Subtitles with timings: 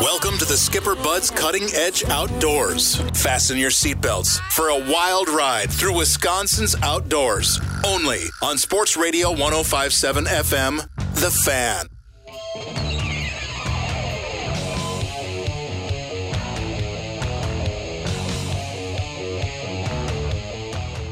[0.00, 2.96] Welcome to the Skipper Buds Cutting Edge Outdoors.
[3.20, 7.60] Fasten your seatbelts for a wild ride through Wisconsin's outdoors.
[7.84, 12.89] Only on Sports Radio 1057 FM, The Fan.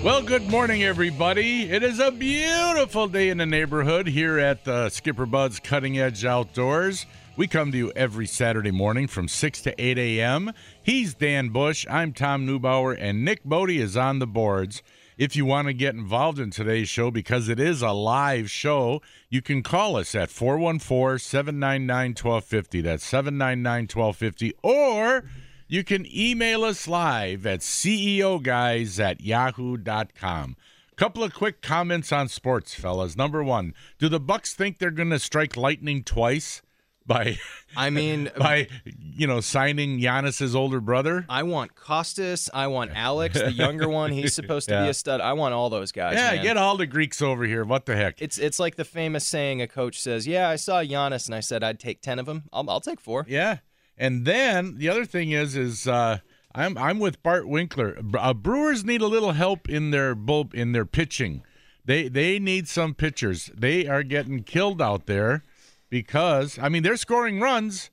[0.04, 1.68] Well, good morning, everybody.
[1.68, 6.24] It is a beautiful day in the neighborhood here at uh, Skipper Bud's Cutting Edge
[6.24, 7.04] Outdoors.
[7.36, 10.52] We come to you every Saturday morning from 6 to 8 a.m.
[10.80, 14.84] He's Dan Bush, I'm Tom Neubauer, and Nick Bodie is on the boards.
[15.18, 19.02] If you want to get involved in today's show, because it is a live show,
[19.28, 22.80] you can call us at 414 799 1250.
[22.82, 24.54] That's 799 1250.
[24.62, 25.24] Or
[25.68, 30.56] you can email us live at ceoguys at yahoo.com.
[30.96, 33.16] Couple of quick comments on sports, fellas.
[33.16, 36.60] Number one, do the Bucks think they're going to strike lightning twice
[37.06, 37.38] by
[37.76, 41.24] I mean, by you know signing Giannis's older brother?
[41.28, 42.50] I want Kostas.
[42.52, 44.10] I want Alex, the younger one.
[44.10, 44.82] He's supposed to Yeah.
[44.84, 45.20] be a stud.
[45.20, 46.14] I want all those guys.
[46.16, 46.42] yeah, man.
[46.42, 47.64] get all the Greeks over here.
[47.64, 48.20] What the heck?
[48.20, 51.40] It's it's like the famous saying a coach says, "Yeah, I saw Giannis and I
[51.40, 52.42] said I'd take ten of them.
[52.52, 53.24] I'll, I'll take four.
[53.28, 53.58] Yeah,
[53.98, 56.18] and then the other thing is, is uh,
[56.54, 57.98] I'm I'm with Bart Winkler.
[58.18, 61.42] Uh, Brewers need a little help in their bull in their pitching.
[61.84, 63.50] They they need some pitchers.
[63.56, 65.42] They are getting killed out there
[65.90, 67.90] because I mean they're scoring runs,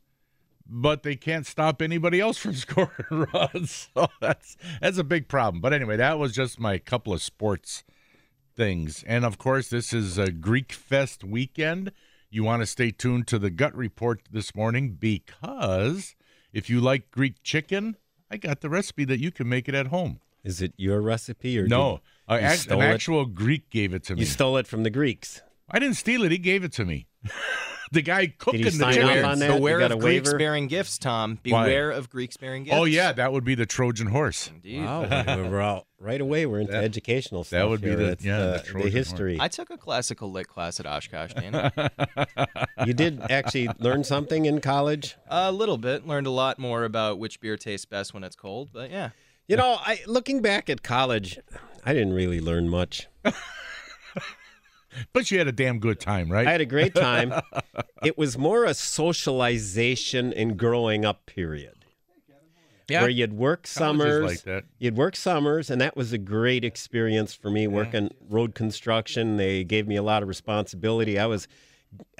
[0.66, 3.90] but they can't stop anybody else from scoring runs.
[3.96, 5.62] So that's that's a big problem.
[5.62, 7.84] But anyway, that was just my couple of sports
[8.56, 9.04] things.
[9.04, 11.92] And of course, this is a Greek Fest weekend.
[12.36, 16.16] You want to stay tuned to the gut report this morning because
[16.52, 17.96] if you like Greek chicken,
[18.30, 20.20] I got the recipe that you can make it at home.
[20.44, 22.94] Is it your recipe or No, a- uh, you act- stole an it?
[22.94, 24.20] actual Greek gave it to me.
[24.20, 25.44] you stole it from the Greeks?
[25.72, 27.08] I didn't steal it; he gave it to me.
[27.92, 29.10] the guy cooking the sign chicken.
[29.26, 29.50] off on that?
[29.50, 30.38] You Beware of a Greeks waiver?
[30.38, 31.40] bearing gifts, Tom.
[31.44, 32.76] Beware of Greeks bearing gifts.
[32.78, 34.48] Oh yeah, that would be the Trojan horse.
[34.54, 34.84] Indeed.
[34.84, 36.46] Wow, we're- we're out right away.
[36.46, 37.60] We're into That- educational stuff.
[37.60, 37.98] that would be here.
[37.98, 39.38] the- It's, yeah, the uh, Trojan history.
[39.40, 41.72] I took a classical lit class at Oshkosh, Dan.
[42.86, 45.16] you did actually learn something in college.
[45.28, 46.06] a little bit.
[46.08, 48.70] Learned a lot more about which beer tastes best when it's cold.
[48.74, 49.10] But yeah,
[49.48, 51.40] You know, I looking back at college,
[51.84, 53.08] I didn't really learn much.
[55.14, 56.48] But you had a damn good time, right?
[56.48, 57.34] I had a great time.
[58.04, 61.74] it was more a socialization and growing up period.
[62.88, 63.02] Yeah.
[63.02, 64.66] Where you'd work summers, like that.
[64.78, 67.66] you'd work summers, and that was a great experience for me.
[67.66, 71.18] Working road construction, they gave me a lot of responsibility.
[71.18, 71.48] I was,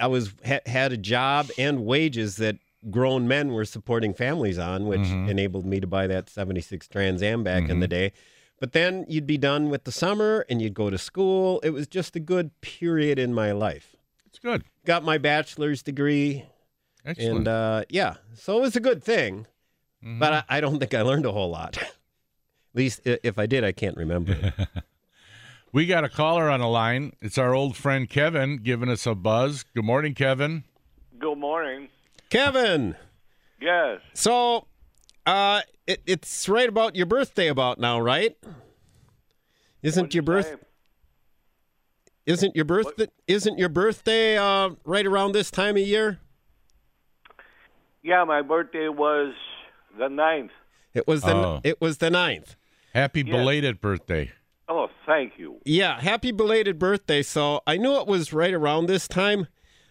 [0.00, 2.56] I was ha- had a job and wages that
[2.90, 5.28] grown men were supporting families on, which Mm-hmm.
[5.28, 8.12] enabled me to buy that '76 Trans Am back in the day.
[8.58, 11.60] But then you'd be done with the summer, and you'd go to school.
[11.60, 13.94] It was just a good period in my life.
[14.26, 14.64] it's good.
[14.86, 16.44] Got my bachelor's degree,
[17.04, 17.38] Excellent.
[17.38, 19.46] and uh, yeah, so it was a good thing.
[20.02, 20.18] Mm-hmm.
[20.20, 21.76] But I, I don't think I learned a whole lot.
[21.82, 21.92] At
[22.74, 24.52] least if I did, I can't remember.
[25.72, 27.12] We got a caller on the line.
[27.20, 29.62] It's our old friend Kevin giving us a buzz.
[29.74, 30.64] Good morning, Kevin.
[31.18, 31.88] Good morning.
[32.30, 32.96] Kevin,
[33.60, 34.00] Yes.
[34.14, 34.68] so
[35.26, 38.36] uh, it, it's right about your birthday about now, right?
[39.82, 40.54] Isn't What'd your birth say?
[42.26, 46.18] isn't your birthday isn't your birthday uh, right around this time of year?
[48.02, 49.34] Yeah, my birthday was
[49.98, 50.50] the ninth.
[50.94, 51.60] It was the Oh.
[51.64, 52.56] it was the ninth.
[52.94, 53.30] Happy Yes.
[53.36, 54.32] belated birthday.
[54.68, 55.60] Oh, thank you.
[55.64, 57.22] Yeah, happy belated birthday.
[57.22, 59.46] So I knew it was right around this time.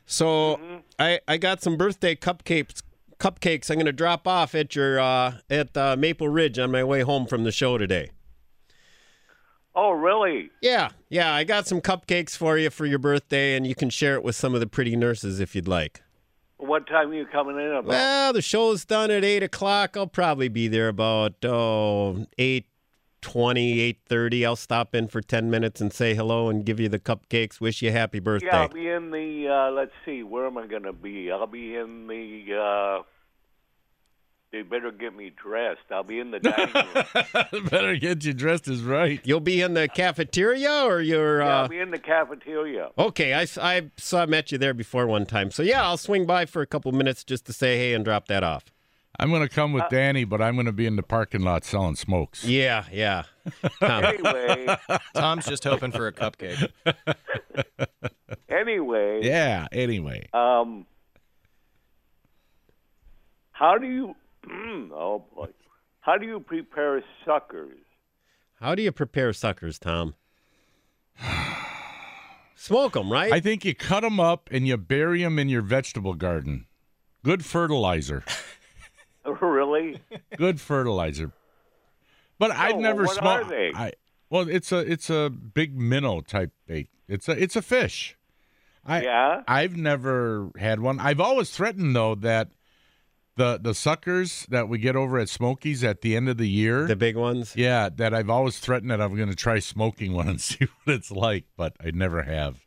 [0.05, 2.81] So I I got some birthday cupcakes
[3.19, 6.83] cupcakes I'm going to drop off at your uh, at uh, Maple Ridge on my
[6.83, 8.11] way home from the show today.
[9.75, 10.51] Oh, really?
[10.61, 14.15] Yeah, yeah, I got some cupcakes for you for your birthday, and you can share
[14.15, 16.01] it with some of the pretty nurses if you'd like.
[16.57, 17.85] What time are you coming in about?
[17.85, 19.97] Well, the show's done at eight o'clock.
[19.97, 22.67] I'll probably be there about oh eight
[23.25, 24.45] twenty, eight thirty.
[24.45, 27.59] I'll stop in for ten minutes and say hello and give you the cupcakes.
[27.59, 28.45] Wish you happy birthday.
[28.47, 29.47] yeah, I'll be in the.
[29.49, 31.31] Uh, let's see, where am I going to be?
[31.31, 32.55] I'll be in the.
[32.55, 33.03] Uh,
[34.51, 35.81] they better get me dressed.
[35.91, 36.73] I'll be in the dining
[37.53, 37.67] room.
[37.69, 39.19] Better get you dressed as right.
[39.25, 41.41] You'll be in the cafeteria or you're.
[41.41, 41.61] yeah, Uh...
[41.63, 42.89] I'll be in the cafeteria.
[42.97, 45.51] Okay, I, I saw I met you there before one time.
[45.51, 48.27] So yeah, I'll swing by for a couple minutes just to say hey and drop
[48.27, 48.65] that off.
[49.19, 51.41] I'm going to come Uh, with Danny, but I'm going to be in the parking
[51.41, 52.43] lot selling smokes.
[52.43, 53.23] Yeah, yeah.
[53.79, 54.75] Tom, Anyway,
[55.13, 56.71] Tom's just hoping for a cupcake.
[58.49, 59.21] anyway.
[59.23, 59.67] Yeah.
[59.71, 60.85] Anyway, Um,
[63.51, 64.15] how do you?
[64.93, 65.47] oh boy,
[66.01, 67.77] how do you prepare suckers?
[68.59, 70.15] how do you prepare suckers, Tom?
[72.55, 73.31] Smoke them, right?
[73.31, 76.65] I think you cut them up and you bury them in your vegetable garden.
[77.23, 78.23] Good fertilizer.
[79.41, 80.01] really?
[80.37, 81.31] Good fertilizer.
[82.37, 83.51] But I've never what smoked.
[83.51, 83.71] are?
[83.75, 83.91] I
[84.29, 86.89] well, it's a it's a big minnow type bait.
[87.07, 88.17] It's a it's a fish.
[88.85, 89.43] I Yeah?
[89.47, 90.99] I've never had one.
[90.99, 92.49] I've always threatened though that
[93.37, 96.85] the the suckers that we get over at Smokies at the end of the year.
[96.87, 97.53] the big ones.
[97.55, 100.95] yeah, that I've always threatened that I'm going to try smoking one and see what
[100.95, 102.65] it's like, but I never have.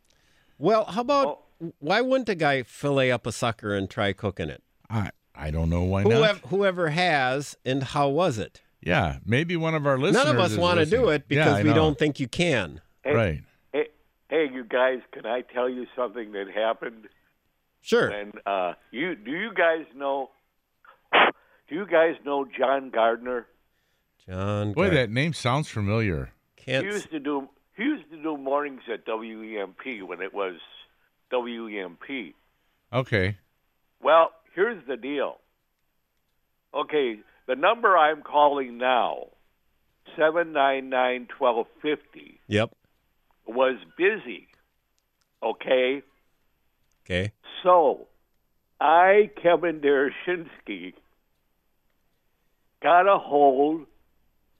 [0.58, 1.26] Well, how about
[1.60, 1.72] Oh.
[1.78, 4.62] why wouldn't a guy fillet up a sucker and try cooking it?
[4.90, 6.12] I I don't know why not.
[6.12, 8.60] Whoever, whoever has, and how was it?
[8.80, 10.24] Yeah, maybe one of our listeners.
[10.24, 11.74] None of us want to do it because I we know.
[11.76, 12.80] don't think you can.
[13.04, 13.42] Hey, Right.
[13.72, 13.86] Hey,
[14.28, 17.08] hey, you guys, can I tell you something that happened?
[17.80, 18.08] Sure.
[18.08, 20.30] And uh, you do you guys know?
[21.12, 23.46] Do you guys know John Gardner?
[24.26, 24.72] John.
[24.72, 26.30] Boy, Gar- that name sounds familiar.
[26.56, 26.84] can't.
[26.86, 30.54] He used to do he used to do mornings at WEMP when it was
[31.32, 32.34] WEMP.
[32.92, 33.36] Okay.
[34.02, 35.38] Well, here's the deal.
[36.74, 39.28] Okay, the number I'm calling now,
[40.16, 42.70] seven nine nine twelve fifty, Yep.
[43.46, 44.48] was busy.
[45.42, 46.02] Okay,
[47.04, 47.32] Okay.
[47.62, 48.08] so
[48.80, 50.94] I, Kevin Dershinsky,
[52.82, 53.86] got a hold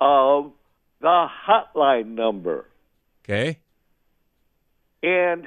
[0.01, 0.53] of
[1.01, 2.67] the hotline number.
[3.25, 3.59] Okay.
[5.03, 5.47] and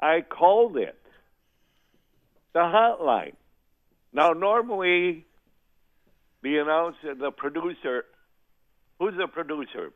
[0.00, 0.98] I called it
[2.54, 3.34] the hotline.
[4.12, 5.26] Now, normally,
[6.42, 8.04] the announcer, the producer,
[8.98, 9.92] who's the producer?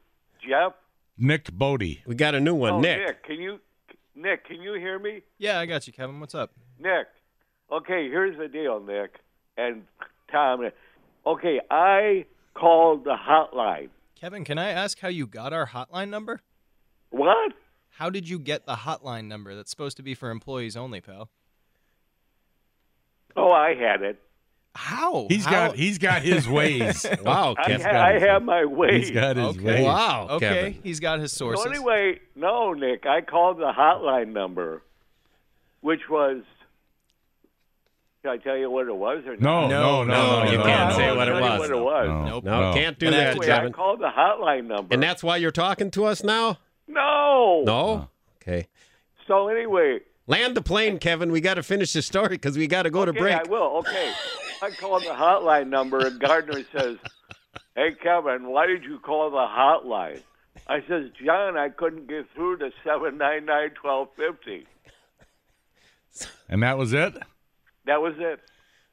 [0.47, 0.73] Jeff?
[1.17, 2.03] Nick Bodie.
[2.07, 3.25] We got a new one, oh, Nick.
[3.25, 3.59] Can you,
[4.15, 4.45] Nick?
[4.47, 6.21] Can you hear me, Yeah, I got you, Kevin.
[6.21, 6.53] What's up?
[6.79, 7.07] Nick?
[7.71, 9.19] Okay, here's the deal, Nick
[9.57, 9.85] and
[10.31, 10.69] Tom.
[11.27, 13.89] Okay, I called the hotline.
[14.15, 16.41] Kevin, can I ask how you got our hotline number?
[17.11, 17.53] What?
[17.91, 21.31] How did you get the hotline number that's supposed to be for employees only, pal?
[23.37, 24.21] Oh, I had it.
[24.75, 25.27] How?
[25.29, 27.05] He's How- got he's got his ways.
[27.23, 27.87] Wow, I, Kevin.
[27.87, 29.09] ha- I have my ways.
[29.09, 29.65] he's got his Okay.
[29.65, 29.85] ways.
[29.85, 30.79] Wow, Okay, Kevin.
[30.83, 31.65] he's got his sources.
[31.65, 34.83] So anyway, no, Nick, I called the hotline number,
[35.81, 36.43] which was.
[38.23, 39.69] Can I tell you what it was or No, not?
[39.71, 41.59] no, no, No, no, you no, can't no, say no, what it tell you was.
[41.61, 42.09] What it was.
[42.09, 42.45] No, Nope.
[42.45, 44.93] No, can't do Gonna that, have to Anyway, I called the hotline number.
[44.95, 46.59] And that's why you're talking to us now?
[46.89, 47.63] no.
[47.65, 47.75] No?
[47.75, 48.09] Oh.
[48.43, 48.67] Okay.
[49.29, 51.33] So anyway, Land the plane, Kevin.
[51.33, 53.35] We got to finish the story because we got to go to okay, break.
[53.35, 53.79] I will.
[53.79, 54.13] Okay,
[54.63, 56.99] I called the hotline number, and Gardner says,
[57.75, 60.23] "Hey, Kevin, why did you call the hotline?"
[60.67, 64.67] I says, "John, I couldn't get through to seven nine nine twelve fifty.
[66.47, 67.15] And that was it.
[67.87, 68.41] That was it.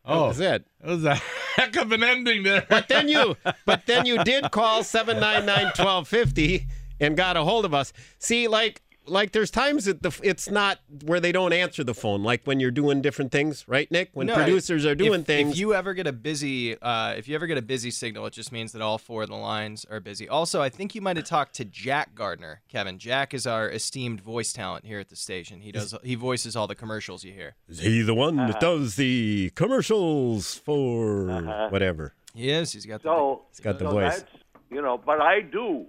[0.06, 0.66] Oh, That's it.
[0.80, 1.16] that was a
[1.56, 2.66] heck of an ending there.
[2.70, 6.68] But then you, but then you did call seven nine nine twelve fifty
[7.00, 7.92] and got a hold of us.
[8.20, 12.24] See, like, like there's times that the it's not where they don't answer the phone,
[12.24, 14.10] like when you're doing different things, right, Nick?
[14.14, 15.52] When No, producers are doing if, things.
[15.54, 18.34] If you ever get a busy, uh, if you ever get a busy signal, it
[18.34, 20.28] just means that all four of the lines are busy.
[20.30, 22.98] Also, I think you might have talked to Jack Gardner, Kevin.
[23.00, 25.62] Jack is our esteemed voice talent here at the station.
[25.62, 27.56] He does, he voices all the commercials you hear.
[27.68, 28.52] Is he the one Uh-huh.
[28.52, 32.14] that does the commercials for whatever?
[32.34, 32.72] He is.
[32.74, 33.10] He's got the.
[33.10, 34.24] So He's got the so voice.
[34.72, 35.86] You know, but I do,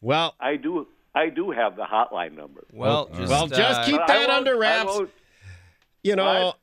[0.00, 2.64] Well, I do, I do have the hotline number.
[2.72, 5.00] well, just, well, just uh, keep that under wraps.
[6.04, 6.58] you know, What?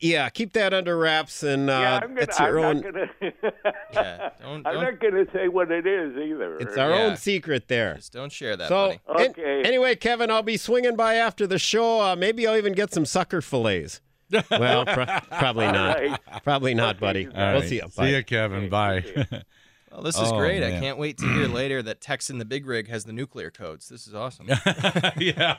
[0.00, 2.20] yeah, keep that under wraps, and uh, yeah, I'm gonna.
[2.22, 2.80] it's your I'm own.
[2.80, 3.10] not gonna.
[3.92, 6.56] Yeah, don't- I'm don't- gonna say what it is either.
[6.58, 7.02] It's our Yeah.
[7.02, 7.96] own secret there.
[7.96, 9.24] Just don't share that, So, buddy.
[9.26, 9.62] an- Okay.
[9.64, 12.00] anyway, Kevin, I'll be swinging by after the show.
[12.00, 14.00] Uh, maybe I'll even get some sucker fillets.
[14.50, 15.04] well, pro-
[15.38, 15.98] probably not.
[16.00, 16.18] right.
[16.42, 17.24] Probably not, buddy.
[17.24, 17.68] you All We'll right.
[17.68, 17.88] see you.
[17.90, 18.70] See you, Kevin.
[18.70, 19.04] Bye.
[19.92, 20.62] Well, this is Oh, great.
[20.62, 23.50] I can't wait to hear later that Tex in the Big Rig has the nuclear
[23.50, 23.88] codes.
[23.88, 24.48] This is awesome.
[25.18, 25.56] yeah.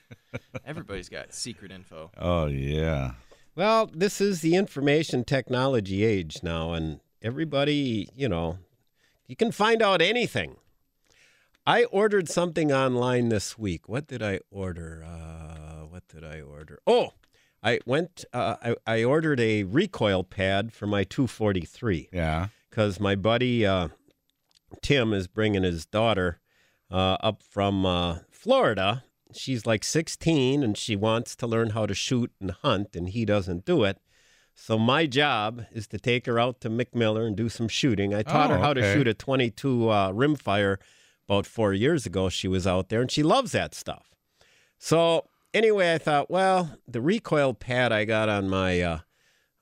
[0.66, 2.10] Everybody's got secret info.
[2.18, 3.12] oh yeah.
[3.56, 8.58] Well, this is the information technology age now, and everybody, you know,
[9.28, 10.56] you can find out anything.
[11.66, 13.88] I ordered something online this week.
[13.88, 15.04] What did I order?
[15.06, 16.80] Uh, what did I order?
[16.86, 17.12] Oh,
[17.62, 18.24] I went.
[18.32, 22.48] Uh, I, I ordered a recoil pad for my 243 Yeah.
[22.74, 23.86] Because my buddy uh,
[24.82, 26.40] Tim is bringing his daughter
[26.90, 29.04] uh, up from uh, Florida.
[29.32, 33.24] She's like 16 and she wants to learn how to shoot and hunt, and he
[33.24, 33.98] doesn't do it.
[34.56, 38.12] So my job is to take her out to McMiller and do some shooting.
[38.12, 40.78] I taught Oh, her how to shoot a 22 uh, rimfire
[41.28, 42.28] about four years ago.
[42.28, 44.10] She was out there and she loves that stuff.
[44.78, 48.80] So anyway, I thought, well, the recoil pad I got on my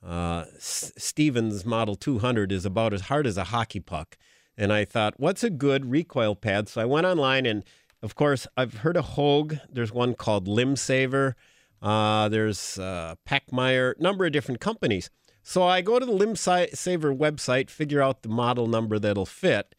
[0.05, 4.17] uh, Stevens Model 200 is about as hard as a hockey puck.
[4.57, 6.69] And I thought, what's a good recoil pad?
[6.69, 7.63] So I went online, and
[8.01, 9.55] of course, I've heard of Hogue.
[9.69, 11.35] There's one called Limb Saver.
[11.81, 15.09] Uh, there's uh, Pachmayr, number of different companies.
[15.41, 19.75] So I go to the Limb Saver website, figure out the model number that'll fit,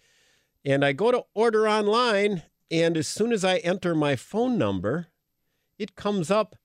[0.65, 2.43] and I go to order online.
[2.71, 5.09] And as soon as I enter my phone number,
[5.79, 6.57] it comes up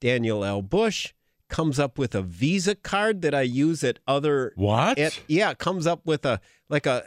[0.00, 0.62] Daniel L.
[0.62, 1.12] Bush,
[1.48, 4.98] comes up with a Visa card that I use at other What?
[4.98, 7.04] it, yeah, it comes up with a like a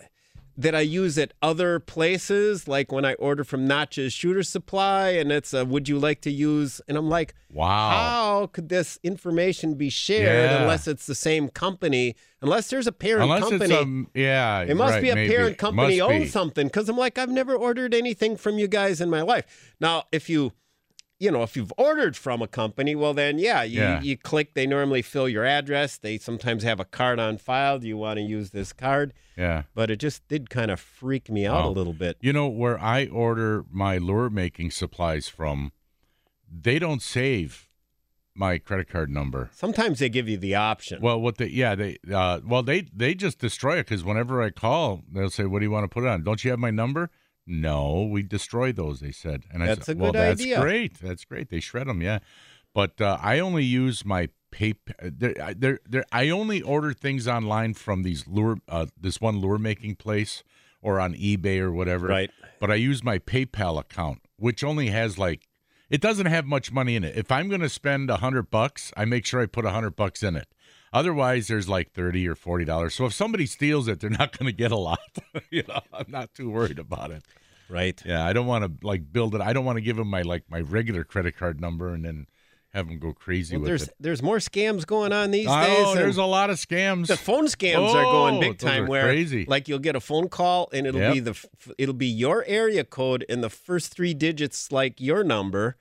[0.57, 5.31] that I use at other places, like when I order from Natchez Shooter Supply, and
[5.31, 7.89] it's a "Would you like to use?" And I'm like, wow.
[7.91, 10.61] how could this information be shared Yeah.
[10.61, 12.13] unless it's the same company?
[12.41, 13.73] Unless there's a parent Unless company.
[13.73, 14.59] um yeah.
[14.63, 15.33] it must right, be a maybe.
[15.33, 19.09] parent company owns something because I'm like, I've never ordered anything from you guys in
[19.09, 19.75] my life.
[19.79, 20.51] Now, if you,
[21.19, 24.01] you know, if you've ordered from a company, well, then yeah, you, Yeah.
[24.01, 24.53] you click.
[24.53, 25.97] They normally fill your address.
[25.97, 27.77] They sometimes have a card on file.
[27.77, 29.13] Do you want to use this card?
[29.37, 29.63] Yeah.
[29.75, 31.69] But it just did kind of freak me out Oh.
[31.69, 32.17] a little bit.
[32.21, 35.71] You know where I order my lure making supplies from,
[36.49, 37.67] they don't save
[38.33, 39.49] my credit card number.
[39.53, 41.01] Sometimes they give you the option.
[41.01, 44.49] Well, what they yeah they uh well they they just destroy it because whenever I
[44.51, 46.23] call they'll say what do you want to put it on?
[46.23, 47.09] Don't you have my number?
[47.49, 48.99] No, we destroy those.
[48.99, 50.61] They said, and I That's said, a well, that's idea.
[50.61, 50.99] great.
[50.99, 51.49] That's great.
[51.49, 52.19] They shred them, yeah.
[52.75, 54.75] But uh, I only use my pay.
[55.01, 56.05] There, there, there.
[56.11, 60.43] I only order things online from these lure, uh, this one lure making place,
[60.79, 62.07] or on eBay or whatever.
[62.07, 62.29] Right.
[62.59, 65.47] But I use my PayPal account, which only has like,
[65.89, 67.17] it doesn't have much money in it.
[67.17, 69.95] If I'm going to spend a hundred bucks, I make sure I put a hundred
[69.95, 70.47] bucks in it.
[70.93, 72.95] Otherwise, there's like thirty or forty dollars.
[72.95, 74.99] So if somebody steals it, they're not going to get a lot.
[75.49, 77.23] you know, I'm not too worried about it.
[77.69, 78.01] right.
[78.05, 79.41] Yeah, I don't want to like build it.
[79.41, 82.27] I don't want to give them my like my regular credit card number and then
[82.73, 83.95] have them go crazy Well, with there's it.
[83.99, 85.95] there's more scams going on these Oh, days.
[85.95, 87.07] there's a lot of scams.
[87.07, 88.85] the phone scams are going Oh, big time.
[88.85, 89.45] Where crazy.
[89.47, 91.13] like you'll get a phone call and it'll Yep.
[91.13, 91.45] be the
[91.79, 95.77] it'll be your area code and the first three digits like your number,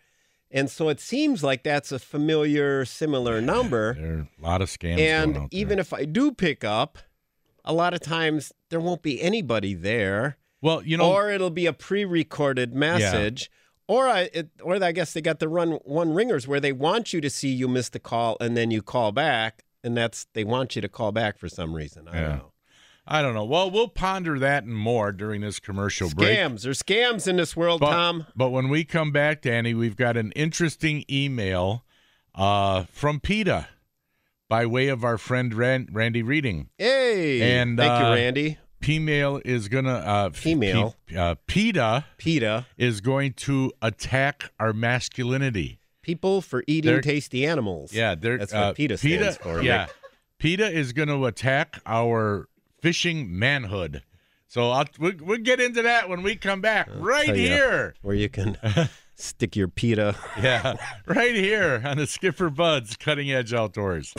[0.50, 3.94] and so it seems like that's a familiar, similar number.
[3.94, 4.96] there are a lot of scams.
[4.96, 6.98] going and even if I do pick up,
[7.64, 11.66] a lot of times there won't be anybody there, well, you know, or it'll be
[11.66, 13.50] a pre-recorded message.
[13.86, 17.14] Or I, it, or I guess they got the run one ringers where they want
[17.14, 20.44] you to see you missed a call and then you call back, and that's they
[20.44, 22.06] want you to call back for some reason.
[22.06, 22.20] I Yeah.
[22.28, 22.52] don't know.
[23.10, 23.44] I don't know.
[23.44, 26.38] Well, we'll ponder that and more during this commercial break.
[26.38, 26.62] Scams.
[26.62, 28.26] There's scams in this world, But, Tom.
[28.36, 31.84] but when we come back, Danny, we've got an interesting email
[32.34, 33.66] uh, from PETA
[34.48, 36.68] by way of our friend Ran- Randy Reading.
[36.76, 37.40] Hey.
[37.58, 38.58] And, thank uh, you, Randy.
[38.80, 40.94] P-mail is gonna uh, Female.
[41.06, 42.66] P- uh, PETA PETA.
[42.76, 45.80] is going to attack our masculinity.
[46.02, 47.92] People for eating They're- tasty animals.
[47.92, 49.62] Yeah, they're, That's what uh, PETA stands for.
[49.62, 49.86] Yeah.
[50.38, 52.48] PETA is going to attack our
[52.80, 54.02] fishing manhood.
[54.46, 56.88] So I'll, we'll, we'll get into that when we come back.
[56.94, 57.42] right tell ya.
[57.42, 57.94] here.
[58.00, 58.56] Where you can
[59.14, 60.16] stick your pita.
[60.40, 60.74] Yeah,
[61.06, 64.14] right here on the Skipper Buds Cutting Edge Outdoors.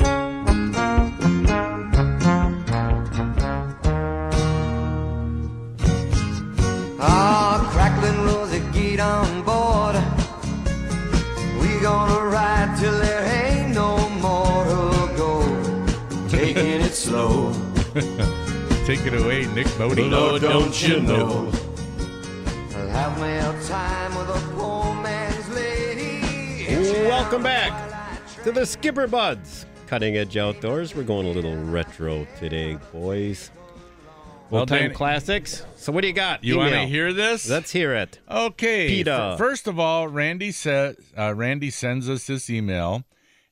[7.02, 9.96] Ah, crackling Rosie, get on board.
[11.60, 16.28] We gonna ride till there ain't no more to go.
[16.30, 17.52] Taking it slow.
[18.90, 20.10] Take it away, Nick Bodie.
[20.10, 21.52] Lord, don't you know?
[22.74, 27.06] I'll have me time with a poor man's lady.
[27.08, 27.72] Welcome back
[28.44, 30.96] to the Skipper Buds Cutting Edge Outdoors.
[30.96, 33.52] We're going a little retro today, boys.
[34.50, 35.64] Well, Old time classics.
[35.76, 36.44] So what do you got?
[36.44, 37.48] You want to hear this?
[37.48, 38.18] Let's hear it.
[38.28, 38.88] Okay.
[38.88, 39.36] PETA.
[39.38, 43.04] First of all, Randy says uh, Randy sends us this email,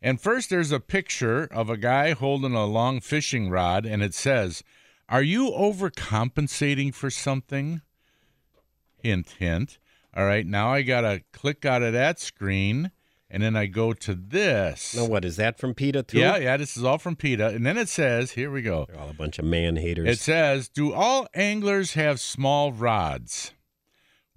[0.01, 4.15] and first there's a picture of a guy holding a long fishing rod, and it
[4.15, 4.63] says,
[5.09, 7.81] Are you overcompensating for something?
[9.01, 9.77] Hint, hint.
[10.15, 12.91] All right, now I got to click out of that screen
[13.29, 14.95] and then I go to this.
[14.95, 16.19] Now, what is that from PETA too?
[16.19, 17.47] Yeah, yeah, this is all from PETA.
[17.47, 18.85] And then it says, here we go.
[18.87, 20.07] They're all a bunch of man haters.
[20.07, 23.53] It says, Do all anglers have small rods?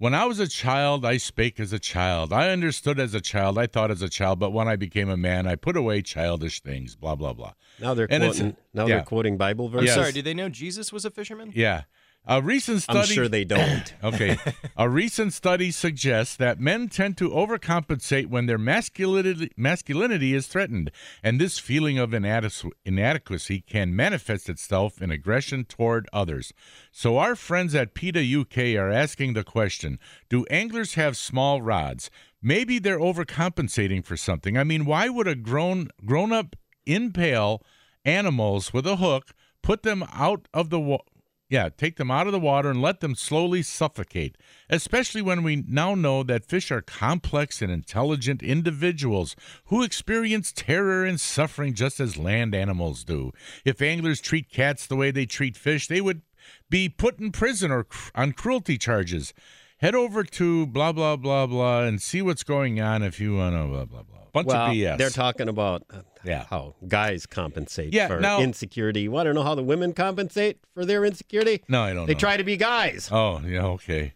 [0.01, 2.33] When I was a child, I spake as a child.
[2.33, 3.59] I understood as a child.
[3.59, 4.39] I thought as a child.
[4.39, 6.95] But when I became a man, I put away childish things.
[6.95, 7.53] Blah, blah, blah.
[7.79, 8.57] now they're and quoting.
[8.73, 8.95] Now yeah.
[8.95, 9.85] they're quoting Bible I'm verses.
[9.89, 9.95] Yes.
[9.95, 11.51] sorry, did they know Jesus was a fisherman?
[11.53, 11.83] Yeah.
[12.27, 12.99] A recent study.
[12.99, 13.93] I'm sure they don't.
[14.03, 14.37] Okay.
[14.75, 20.91] A recent study suggests that men tend to overcompensate when their masculinity, masculinity is threatened,
[21.23, 26.51] and this feeling of inadequ- inadequacy can manifest itself in aggression toward others.
[26.91, 29.99] So, our friends at PETA UK are asking the question
[30.29, 32.09] Do anglers have small rods?
[32.41, 34.57] Maybe they're overcompensating for something.
[34.57, 37.63] I mean, why would a grown grown up impale
[38.03, 41.03] animals with a hook, put them out of the water?
[41.51, 44.37] Yeah, take them out of the water and let them slowly suffocate,
[44.69, 51.03] especially when we now know that fish are complex and intelligent individuals who experience terror
[51.03, 53.33] and suffering just as land animals do.
[53.65, 56.21] If anglers treat cats the way they treat fish, they would
[56.69, 59.33] be put in prison or cr- on cruelty charges.
[59.81, 63.55] Head over to blah, blah, blah, blah and see what's going on if you want
[63.55, 64.17] to blah, blah, blah.
[64.31, 64.97] Bunch well, of BS.
[64.97, 66.45] they're talking about uh, Yeah.
[66.49, 69.07] how guys compensate Yeah, for now- insecurity.
[69.09, 71.63] Want to know how the women compensate for their insecurity?
[71.67, 72.19] no, I don't They know.
[72.19, 73.09] try to be guys.
[73.11, 74.13] Oh, yeah, okay.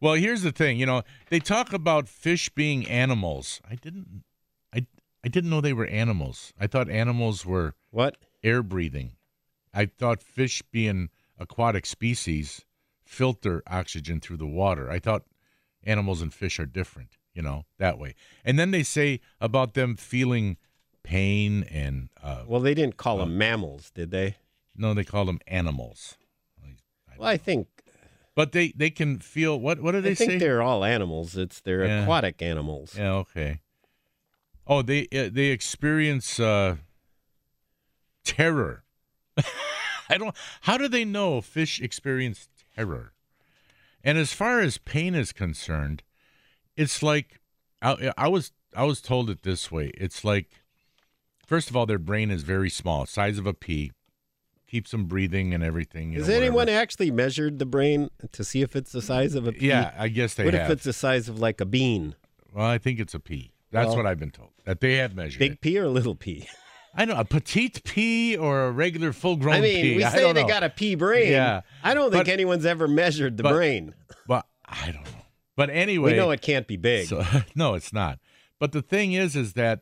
[0.00, 0.78] Well, here's the thing.
[0.78, 3.62] You know, they talk about fish being animals.
[3.70, 4.24] I didn't,
[4.74, 4.86] I,
[5.24, 6.52] I didn't know they were animals.
[6.60, 8.18] I thought animals were What?
[8.42, 9.12] air breathing.
[9.72, 11.08] I thought fish being
[11.38, 12.65] aquatic species
[13.06, 14.90] filter oxygen through the water.
[14.90, 15.24] I thought
[15.84, 18.14] animals and fish are different, you know, that way.
[18.44, 20.56] And then they say about them feeling
[21.02, 24.36] pain and uh, Well, they didn't call them mammals, did they?
[24.76, 26.16] no, they call them animals.
[27.18, 27.68] Well, I think
[28.34, 30.38] But they they can feel what what do they I think say?
[30.38, 31.34] they're all animals.
[31.36, 32.02] It's they're Yeah.
[32.02, 32.94] aquatic animals.
[32.98, 33.60] Yeah, okay.
[34.66, 36.76] Oh, they uh, they experience uh,
[38.24, 38.82] terror.
[40.10, 40.34] I don't.
[40.62, 43.12] How do they know fish experience terror?
[44.04, 46.02] And as far as pain is concerned,
[46.76, 47.40] it's like
[47.82, 49.90] I, I was I was told it this way.
[49.94, 50.48] It's like
[51.46, 53.92] first of all, their brain is very small, size of a pea,
[54.66, 56.12] keeps them breathing and everything.
[56.12, 59.52] Has know, anyone actually measured the brain to see if it's the size of a
[59.52, 59.68] pea?
[59.68, 60.70] Yeah, I guess they what have.
[60.70, 62.14] if it's the size of like a bean?
[62.52, 63.52] well, I think it's a pea.
[63.72, 64.50] That's Well, what I've been told.
[64.64, 65.40] That they have measured.
[65.40, 65.60] Big it.
[65.60, 66.48] pea or little pea?
[66.96, 69.96] I know a petite pea or a regular full grown I mean, pea.
[69.96, 70.48] we I say they know.
[70.48, 71.30] got a pea brain.
[71.30, 71.60] Yeah.
[71.82, 73.94] I don't think anyone's ever measured the but- brain.
[74.26, 75.10] but I don't know.
[75.56, 77.06] But anyway, We know it can't be big.
[77.08, 78.18] So, no, it's not.
[78.58, 79.80] But the thing is, is that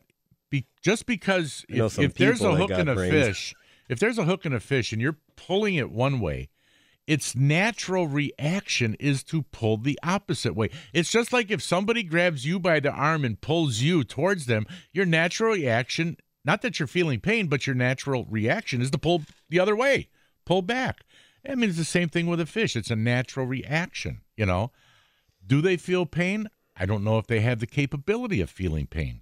[0.49, 3.11] be, just because if, if there's a hook in a brains.
[3.11, 3.55] fish,
[3.89, 6.49] if there's a hook in a fish and you're pulling it one way,
[7.07, 10.69] its natural reaction is to pull the opposite way.
[10.93, 14.65] It's just like if somebody grabs you by the arm and pulls you towards them,
[14.91, 19.23] your natural reaction, not that you're feeling pain, but your natural reaction is to pull
[19.49, 20.09] the other way,
[20.45, 21.03] pull back.
[21.47, 22.75] I mean, it's the same thing with a fish.
[22.75, 24.71] It's a natural reaction, you know.
[25.45, 26.49] Do they feel pain?
[26.75, 29.21] I don't know if they have the capability of feeling pain,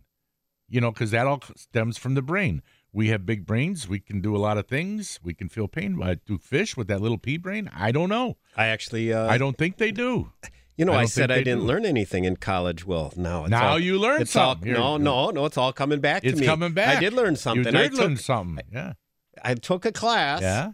[0.69, 2.61] you know, because that all stems from the brain.
[2.91, 3.87] We have big brains.
[3.87, 5.19] We can do a lot of things.
[5.23, 5.97] We can feel pain.
[5.97, 7.69] But do fish with that little pea brain?
[7.73, 8.37] I don't know.
[8.55, 10.31] I actually, uh, I don't think they do.
[10.77, 11.65] You know, I I, said I didn't do.
[11.65, 12.85] learn anything in college.
[12.85, 14.69] Well, now it's Now all, you learned it's all- something.
[14.69, 15.45] Here no, no, no.
[15.45, 16.37] It's all coming back to me.
[16.39, 16.97] It's coming back.
[16.97, 17.65] I did learn something.
[17.65, 18.65] You did I took, learn something.
[18.71, 18.93] Yeah.
[19.43, 20.41] I took a class.
[20.41, 20.71] Yeah.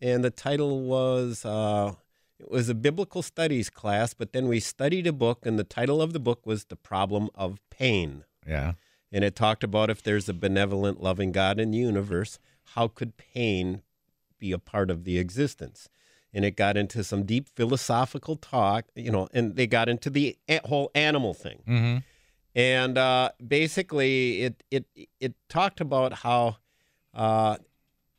[0.00, 1.92] and the title was uh,
[2.40, 6.02] it was a biblical studies class but then we studied a book and the title
[6.02, 8.72] of the book was the problem of pain Yeah.
[9.12, 12.40] and it talked about if there's a benevolent loving god in the universe
[12.74, 13.82] how could pain
[14.40, 15.88] be a part of the existence
[16.34, 20.36] and it got into some deep philosophical talk you know and they got into the
[20.64, 21.98] whole animal thing Mm-hmm.
[22.54, 24.84] and uh, basically it it
[25.20, 26.56] it talked about how
[27.14, 27.56] uh,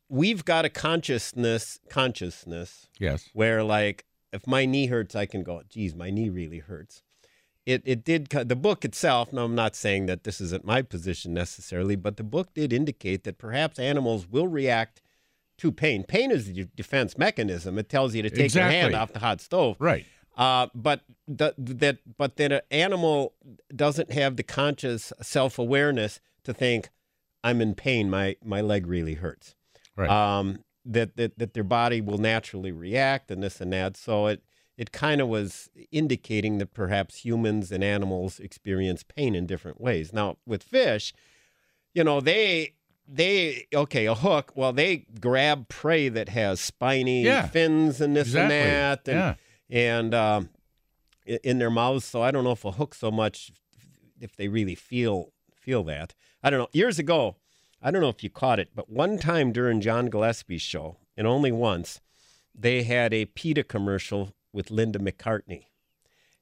[0.10, 3.30] we've got a consciousness consciousness Yes.
[3.34, 7.04] where like if my knee hurts i can go geez my knee really hurts
[7.66, 11.34] it it did the book itself now i'm not saying that this isn't my position
[11.34, 15.02] necessarily but the book did indicate that perhaps animals will react
[15.64, 19.12] to pain pain is the defense mechanism it tells you to take your hand off
[19.14, 20.06] the hot stove Right.
[20.38, 23.34] uh, but the, that but that an animal
[23.84, 26.90] doesn't have the conscious self awareness to think
[27.46, 28.10] I'm in pain.
[28.10, 29.56] My my leg really hurts.
[29.96, 30.10] Right.
[30.10, 33.96] Um, that, that that their body will naturally react and this and that.
[33.98, 34.40] So it
[34.78, 40.12] it kind of was indicating that perhaps humans and animals experience pain in different ways.
[40.14, 41.14] Now with fish,
[41.94, 42.74] you know they
[43.08, 44.52] they okay a hook.
[44.56, 47.48] Well, they grab prey that has spiny Yeah.
[47.48, 48.56] fins and this Exactly.
[48.58, 49.36] and that, and Yeah.
[49.70, 50.50] and um,
[51.26, 52.06] in their mouths.
[52.06, 53.52] So I don't know if a hook so much
[54.20, 56.14] if they really feel feel that.
[56.42, 56.68] I don't know.
[56.74, 57.38] Years ago,
[57.82, 61.26] I don't know if you caught it, but one time during John Gillespie's show, and
[61.28, 62.00] only once,
[62.56, 65.66] they had a PETA commercial with Linda McCartney.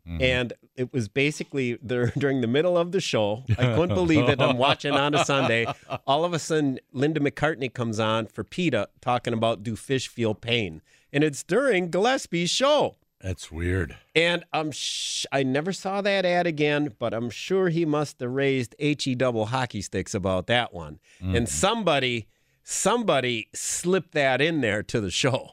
[0.07, 0.21] Mm-hmm.
[0.21, 3.43] And it was basically there during the middle of the show.
[3.49, 4.41] I couldn't believe it.
[4.41, 5.65] I'm watching on a Sunday.
[6.07, 10.33] All of a sudden, Linda McCartney comes on for PETA talking about do fish feel
[10.33, 10.81] pain,
[11.13, 12.95] and it's during Gillespie's show.
[13.21, 13.97] That's weird.
[14.15, 18.31] And I'm sh- I never saw that ad again, but I'm sure he must have
[18.31, 20.99] raised he double hockey sticks about that one.
[21.19, 21.45] And mm-hmm.
[21.45, 22.27] somebody
[22.63, 25.51] somebody slipped that in there to the show.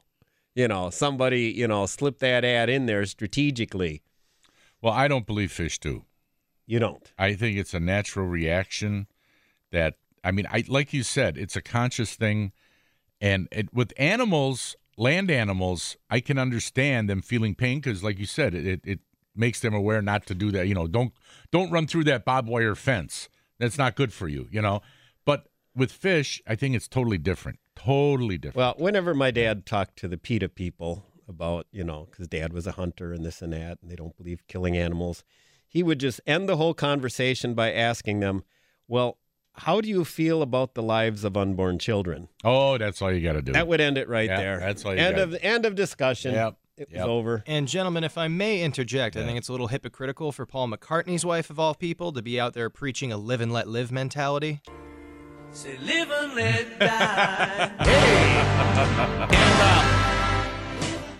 [0.55, 4.03] You know, somebody you know slipped that ad in there strategically.
[4.81, 6.05] Well, I don't believe fish do.
[6.67, 7.13] You don't.
[7.19, 9.07] I think it's a natural reaction
[9.73, 12.53] that I mean, I like you said, it's a conscious thing,
[13.21, 18.27] and it, with animals, land animals, I can understand them feeling pain because, like you
[18.27, 19.01] said, it, it it
[19.35, 20.69] makes them aware not to do that.
[20.69, 21.13] You know, don't
[21.51, 23.29] don't run through that barbed wire fence.
[23.59, 24.49] That's not good for you.
[24.51, 24.83] You know,
[25.25, 27.59] but with fish, I think it's totally different.
[27.75, 28.57] Totally different.
[28.57, 32.67] Well, whenever my dad talked to the PETA people about, you know, because dad was
[32.67, 35.23] a hunter and this and that, and they don't believe killing animals,
[35.67, 38.43] he would just end the whole conversation by asking them,
[38.89, 39.19] Well,
[39.53, 42.29] how do you feel about the lives of unborn children?
[42.45, 43.53] oh, that's all you got to do.
[43.53, 44.59] That would end it right Yeah, there.
[44.61, 45.23] that's all you end got.
[45.25, 46.33] of end of discussion.
[46.35, 47.03] Yep, It yep.
[47.03, 47.43] was over.
[47.47, 51.27] And gentlemen, if I may interject, I think it's a little hypocritical for Paul McCartney's
[51.27, 54.61] wife of all people to be out there preaching a live and let live mentality.
[55.51, 57.73] Say live and let die.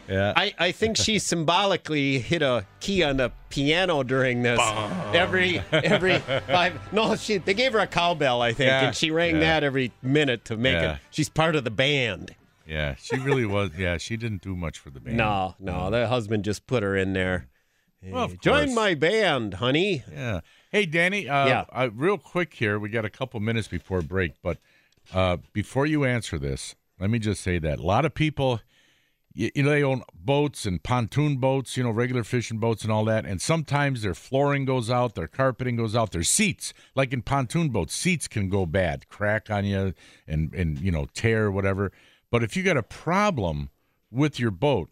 [0.09, 0.33] yeah.
[0.37, 1.19] I, I think she
[1.59, 4.59] symbolically hit a key on the piano during this.
[5.15, 9.11] Every every five no, she they gave her a cowbell, I think, Yeah, and she
[9.11, 9.41] rang yeah.
[9.41, 10.95] that every minute to make Yeah.
[10.95, 11.01] it.
[11.11, 12.35] She's part of the band.
[12.67, 13.71] yeah, she really was.
[13.79, 15.17] Yeah, she didn't do much for the band.
[15.17, 17.47] No, no, the husband just put her in there.
[18.03, 20.05] Well, of Join my band, honey.
[20.13, 20.41] Yeah.
[20.71, 21.29] Hey, Danny.
[21.29, 21.65] Uh, Yeah.
[21.73, 24.59] Uh, real quick here, we got a couple minutes before break, but
[25.13, 28.61] uh, before you answer this, let me just say that a lot of people,
[29.39, 32.93] you, you know, they own boats and pontoon boats, you know, regular fishing boats and
[32.93, 37.13] all that, and sometimes their flooring goes out, their carpeting goes out, their seats, like
[37.13, 39.95] in pontoon boats, seats can go bad, crack on you,
[40.27, 41.93] and and you know, tear whatever.
[42.31, 43.71] But if you got a problem
[44.11, 44.91] with your boat,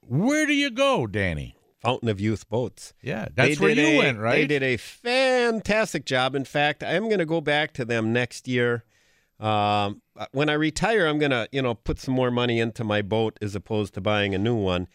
[0.00, 1.56] where do you go, Danny?
[1.82, 2.94] Fountain of Youth Boats.
[3.02, 4.36] Yeah, that's where you a- went, right?
[4.36, 6.34] They did a fantastic job.
[6.34, 8.84] In fact, I'm going to go back to them next year.
[9.40, 13.02] Um, when I retire, I'm going to, you know, put some more money into my
[13.02, 14.86] boat as opposed to buying a new one.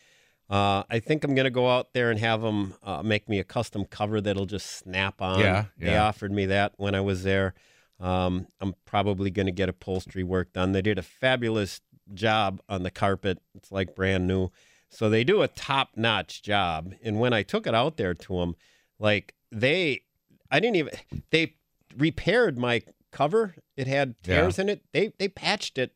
[0.50, 3.38] Uh, I think I'm going to go out there and have them uh, make me
[3.40, 5.42] a custom cover that'll just snap on.
[5.42, 7.54] Yeah, They offered me that when I was there.
[8.00, 10.72] Um, I'm probably going to get upholstery work done.
[10.72, 11.82] They did a fabulous
[12.14, 13.40] job on the carpet.
[13.54, 14.50] It's like brand new.
[14.90, 16.94] So they do a top notch job.
[17.04, 18.56] And when I took it out there to them,
[18.98, 20.02] like they,
[20.50, 20.94] I didn't even,
[21.30, 21.56] they
[21.96, 23.56] repaired my cover.
[23.78, 24.42] It had Yeah.
[24.42, 24.84] tears in it.
[24.94, 25.94] They, they patched it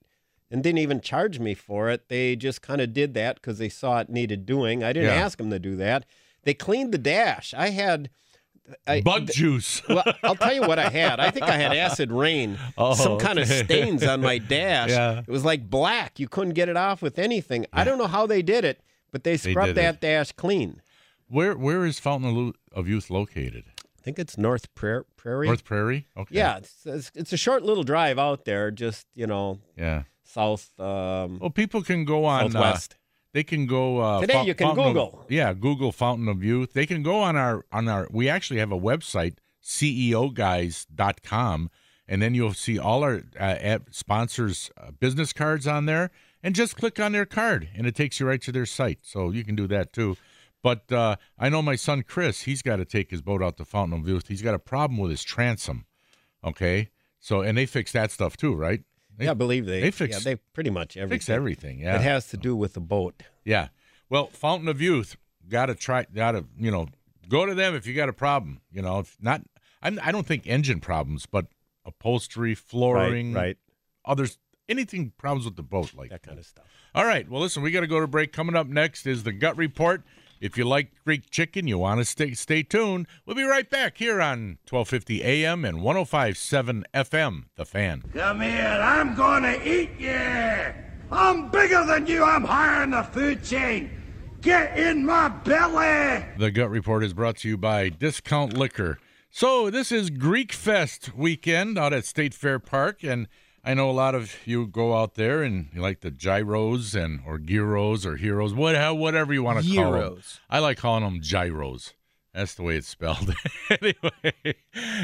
[0.51, 2.09] and didn't even charge me for it.
[2.09, 4.83] They just kind of did that because they saw it needed doing.
[4.83, 5.23] I didn't Yeah.
[5.25, 6.05] ask them to do that.
[6.43, 7.53] They cleaned the dash.
[7.53, 8.09] I had,
[8.87, 9.81] I, Bug juice.
[9.89, 11.19] well, I'll tell you what I had.
[11.19, 12.57] I think I had acid rain.
[12.77, 14.89] Oh, some kind of stains on my dash.
[14.91, 15.19] Yeah.
[15.19, 16.19] It was like black.
[16.19, 17.65] You couldn't get it off with anything.
[17.73, 20.01] I don't know how they did it, but they scrubbed did that it.
[20.01, 20.81] dash clean.
[21.27, 23.63] Where where is Fountain of Youth located?
[24.03, 25.47] I think it's North Pra- Prairie.
[25.47, 26.07] North Prairie.
[26.17, 26.35] Okay.
[26.35, 30.03] Yeah, it's, it's, it's a short little drive out there, just you know, Yeah.
[30.25, 30.77] south.
[30.77, 32.53] Um, Well, people can go on.
[32.53, 32.77] Uh,
[33.31, 33.99] they can go.
[33.99, 35.25] Uh, Today Fou- you can Fountain of- Google.
[35.29, 36.73] yeah, Google Fountain of Youth.
[36.73, 38.09] They can go on our on our.
[38.11, 41.69] We actually have a website, ceoguys.com,
[42.07, 46.11] and then you'll see all our uh, sponsors' uh, business cards on there,
[46.43, 48.99] and just click on their card, and it takes you right to their site.
[49.03, 50.17] So you can do that too.
[50.63, 52.41] But uh, I know my son Chris.
[52.43, 54.29] He's got to take his boat out to Fountain of Youth.
[54.29, 55.85] He's got a problem with his transom.
[56.43, 58.81] Okay, so and they fix that stuff too, right?
[59.15, 59.81] They yeah, I believe they.
[59.81, 61.19] they fix- yeah, they pretty much everything.
[61.19, 61.79] fix everything.
[61.81, 63.21] Yeah, It has to do with the boat.
[63.45, 63.67] yeah.
[64.09, 65.15] Well, Fountain of Youth,
[65.49, 66.87] got to try, got to, you know,
[67.29, 68.61] go to them if you got a problem.
[68.71, 69.41] You know, if not,
[69.81, 71.47] I'm, I don't think engine problems, but
[71.85, 73.57] upholstery, flooring, right, right.
[74.05, 74.37] others,
[74.69, 76.65] anything problems with the boat, like That kind of stuff.
[76.93, 77.27] All right.
[77.29, 78.31] Well, listen, we got to go to break.
[78.33, 80.03] Coming up next is the gut report.
[80.43, 83.07] If you like Greek chicken, you want to stay stay tuned.
[83.25, 87.45] We'll be right back here on 1250 AM and 1057 FM.
[87.55, 88.03] The Fan.
[88.13, 90.19] Come here, I'm gonna eat you!
[91.09, 93.89] I'm bigger than you, I'm higher in the food chain!
[94.41, 96.25] Get in my belly!
[96.37, 98.99] The Gut Report is brought to you by Discount Liquor.
[99.29, 103.29] So this is Greek Fest weekend out at State Fair Park, and
[103.65, 107.21] I know a lot of you go out there and you like the gyros and
[107.25, 110.01] or gyros or heroes, what whatever you want to call them.
[110.01, 110.39] Gyros.
[110.49, 111.93] I like calling them gyros.
[112.33, 113.33] That's the way it's spelled.
[113.69, 114.55] anyway,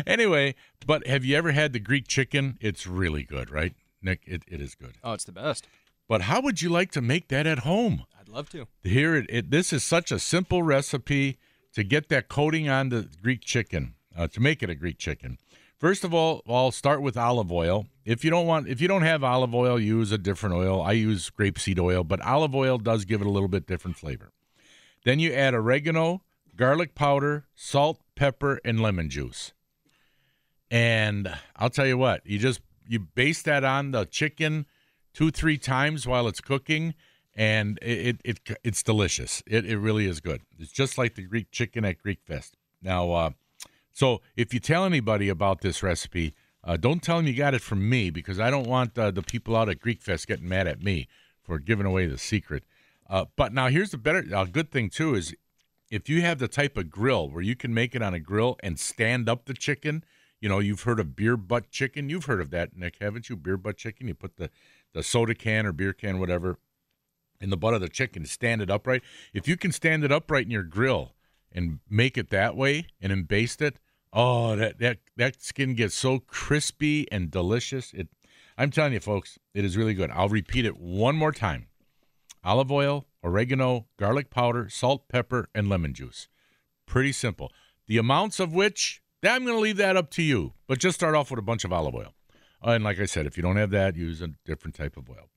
[0.06, 2.58] anyway, but have you ever had the Greek chicken?
[2.60, 4.22] It's really good, right, Nick?
[4.26, 4.96] It, it is good.
[5.04, 5.68] Oh, it's the best.
[6.08, 8.06] But how would you like to make that at home?
[8.20, 8.68] I'd love to.
[8.84, 11.38] Here, it, it this is such a simple recipe
[11.74, 15.38] to get that coating on the Greek chicken, uh, to make it a Greek chicken.
[15.80, 17.88] First of all, I'll start with olive oil.
[18.04, 20.82] If you don't want, if you don't have olive oil, use a different oil.
[20.82, 24.34] I use grapeseed oil, but olive oil does give it a little bit different flavor.
[25.06, 26.22] Then you add oregano,
[26.58, 29.54] garlic powder, salt, pepper, and lemon juice.
[30.70, 34.66] And I'll tell you what, you just you baste that on the chicken
[35.14, 36.94] two three times while it's cooking,
[37.36, 39.42] and it, it, it it's delicious.
[39.48, 40.42] It it really is good.
[40.60, 42.58] It's just like the Greek chicken at Greek Fest.
[42.82, 43.30] Now, uh,
[44.00, 46.34] so if you tell anybody about this recipe,
[46.64, 49.22] uh, don't tell them you got it from me because I don't want uh, the
[49.22, 51.10] people out at Greek Fest getting mad at me
[51.42, 52.64] for giving away the secret.
[53.10, 55.36] Uh, but now here's the better, a good thing too is
[55.92, 58.56] if you have the type of grill where you can make it on a grill
[58.64, 60.06] and stand up the chicken.
[60.40, 62.10] You know, you've heard of beer butt chicken.
[62.10, 63.36] You've heard of that, Nick, haven't you?
[63.36, 64.08] Beer butt chicken.
[64.08, 64.50] You put the
[64.94, 66.58] the soda can or beer can, whatever,
[67.42, 69.02] in the butt of the chicken, stand it upright.
[69.34, 71.16] If you can stand it upright in your grill
[71.52, 73.82] and make it that way and then baste it,
[74.14, 77.94] oh, that that that skin gets so crispy and delicious.
[77.94, 78.08] It,
[78.58, 80.12] I'm telling you, folks, it is really good.
[80.12, 81.68] I'll repeat it one more time:
[82.44, 86.28] olive oil, oregano, garlic powder, salt, pepper, and lemon juice.
[86.86, 87.52] Pretty simple.
[87.88, 91.16] The amounts of which I'm going to leave that up to you, but just start
[91.16, 92.14] off with a bunch of olive oil.
[92.66, 95.10] Uh, and like I said, if you don't have that, use a different type of
[95.10, 95.30] oil.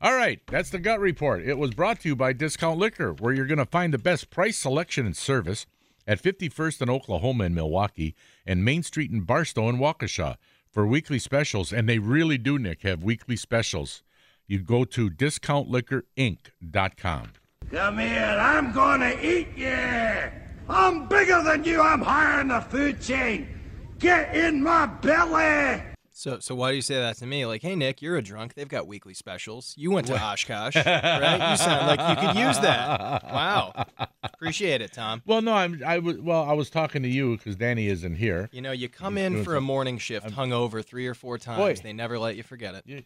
[0.00, 1.42] All right, that's the gut report.
[1.42, 4.30] It was brought to you by Discount Liquor, where you're going to find the best
[4.30, 5.66] price, selection, and service
[6.06, 8.14] at 51st and Oklahoma in Milwaukee
[8.46, 10.36] and Main Street in Barstow and Waukesha
[10.70, 11.72] for weekly specials.
[11.72, 14.02] And they really do, Nick, have weekly specials.
[14.46, 17.32] You go to discountliquorinc.com.
[17.70, 19.78] Come here, I'm gonna eat you!
[20.68, 23.46] I'm bigger than you, I'm higher in the food chain!
[23.98, 25.89] Get in my belly!
[26.12, 27.46] So, so why do you say that to me?
[27.46, 28.54] Like, hey Nick, you're a drunk.
[28.54, 29.74] They've got weekly specials.
[29.76, 31.50] You went to Oshkosh, right?
[31.50, 33.24] You sound like you could use that.
[33.24, 33.86] Wow,
[34.22, 35.22] appreciate it, Tom.
[35.24, 35.82] Well, no, I'm.
[35.86, 36.18] I was.
[36.18, 38.48] Well, I was talking to you because Danny isn't here.
[38.52, 41.58] You know, you come He's in for a morning shift, hungover three or four times.
[41.58, 41.82] Boy.
[41.82, 42.82] They never let you forget it.
[42.86, 43.02] You,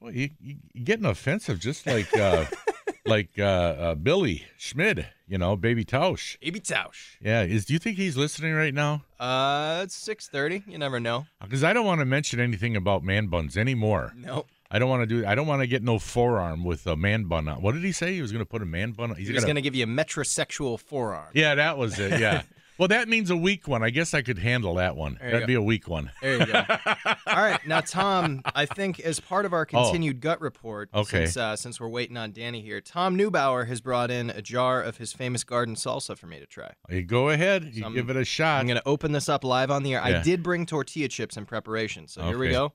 [0.00, 2.46] well, you, you you're getting offensive, just like uh,
[3.10, 5.06] like uh, uh, Billy Schmid.
[5.28, 6.38] You know, Baby Tausch.
[6.40, 7.16] Baby Tausch.
[7.20, 7.64] Yeah, is.
[7.66, 9.02] Do you think he's listening right now?
[9.18, 10.64] Uh, it's six thirty.
[10.66, 11.26] You never know.
[11.40, 14.12] Because I don't want to mention anything about man buns anymore.
[14.16, 14.48] Nope.
[14.72, 15.26] I don't want to do.
[15.26, 17.60] I don't want to get no forearm with a man bun on.
[17.60, 18.14] What did he say?
[18.14, 19.10] He was going to put a man bun.
[19.10, 19.16] on?
[19.16, 21.28] He's gonna- going to give you a metrosexual forearm.
[21.34, 22.20] Yeah, that was it.
[22.20, 22.42] Yeah.
[22.80, 23.82] well, that means a weak one.
[23.84, 25.18] I guess I could handle that one.
[25.20, 25.46] There That'd go.
[25.46, 26.10] be a weak one.
[26.22, 26.64] There you go.
[27.26, 31.02] All right, now Tom, I think as part of our continued gut report, Oh.
[31.02, 31.26] Okay.
[31.26, 34.82] since uh, since we're waiting on Danny here, Tom Neubauer has brought in a jar
[34.82, 36.72] of his famous garden salsa for me to try.
[36.88, 37.70] You go ahead.
[37.74, 38.60] You I'm- give it a shot.
[38.60, 40.02] I'm going to open this up live on the air.
[40.08, 40.18] Yeah.
[40.18, 42.72] I did bring tortilla chips in preparation, so here we go.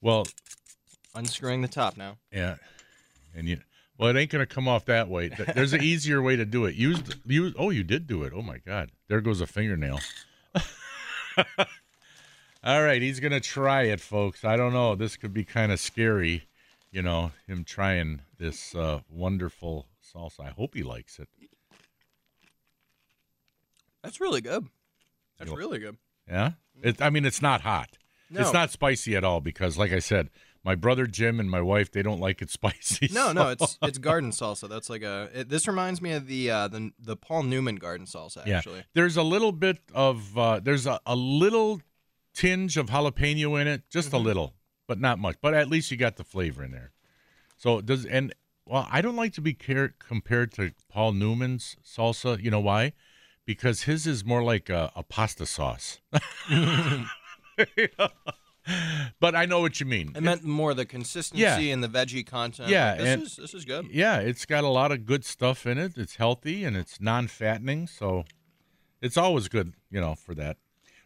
[0.00, 0.26] well,
[1.14, 2.18] Unscrewing the top now.
[2.32, 2.54] Yeah,
[3.34, 3.58] and you.
[4.00, 5.28] Well, it ain't gonna come off that way.
[5.28, 6.74] There's an easier way to do it.
[6.74, 7.52] Use use.
[7.58, 8.32] Oh, you did do it.
[8.34, 10.00] Oh my God, there goes a fingernail.
[12.64, 14.42] All right, he's gonna try it, folks.
[14.42, 14.94] I don't know.
[14.94, 16.48] This could be kind of scary,
[16.90, 20.46] you know, him trying this uh, wonderful salsa.
[20.46, 21.28] I hope he likes it.
[24.02, 24.66] That's really good.
[25.38, 25.98] That's really good.
[26.26, 26.52] Yeah.
[26.82, 27.98] It, I mean, it's not hot.
[28.30, 28.40] No.
[28.40, 30.30] It's not spicy at all because, like I said,
[30.64, 33.08] my brother Jim and my wife they don't like it spicy.
[33.12, 34.68] No, no, it's it's garden salsa.
[34.68, 35.28] That's like a.
[35.32, 38.46] It, this reminds me of the uh, the the Paul Newman garden salsa.
[38.48, 38.82] Actually, Yeah.
[38.94, 41.80] There's a little bit of uh, there's a, a little
[42.34, 44.16] tinge of jalapeno in it, just Mm-hmm.
[44.16, 44.54] a little,
[44.86, 45.36] but not much.
[45.40, 46.92] But at least you got the flavor in there.
[47.56, 48.34] So does and
[48.66, 52.40] well, I don't like to be car- compared to Paul Newman's salsa.
[52.42, 52.92] You know why?
[53.46, 56.00] Because his is more like a, a pasta sauce.
[59.20, 60.12] but I know what you mean.
[60.14, 61.58] I meant more the consistency Yeah.
[61.58, 62.68] and the veggie content.
[62.68, 63.88] Yeah, this and- is this is good.
[63.90, 65.96] Yeah, it's got a lot of good stuff in it.
[65.96, 68.24] It's healthy and it's non-fattening, so
[69.00, 70.58] it's always good, you know, for that.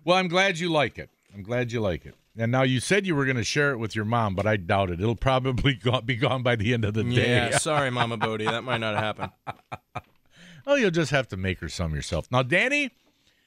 [0.04, 1.10] Well, I'm glad you like it.
[1.32, 2.14] I'm glad you like it.
[2.36, 4.56] And now you said you were going to share it with your mom, but I
[4.56, 5.00] doubt it.
[5.00, 7.28] It'll probably go- be gone by the end of the day.
[7.50, 9.30] Yeah, sorry, Mama Bodie, that might not happen.
[10.66, 12.26] oh, you'll just have to make her some yourself.
[12.30, 12.90] Now, Danny,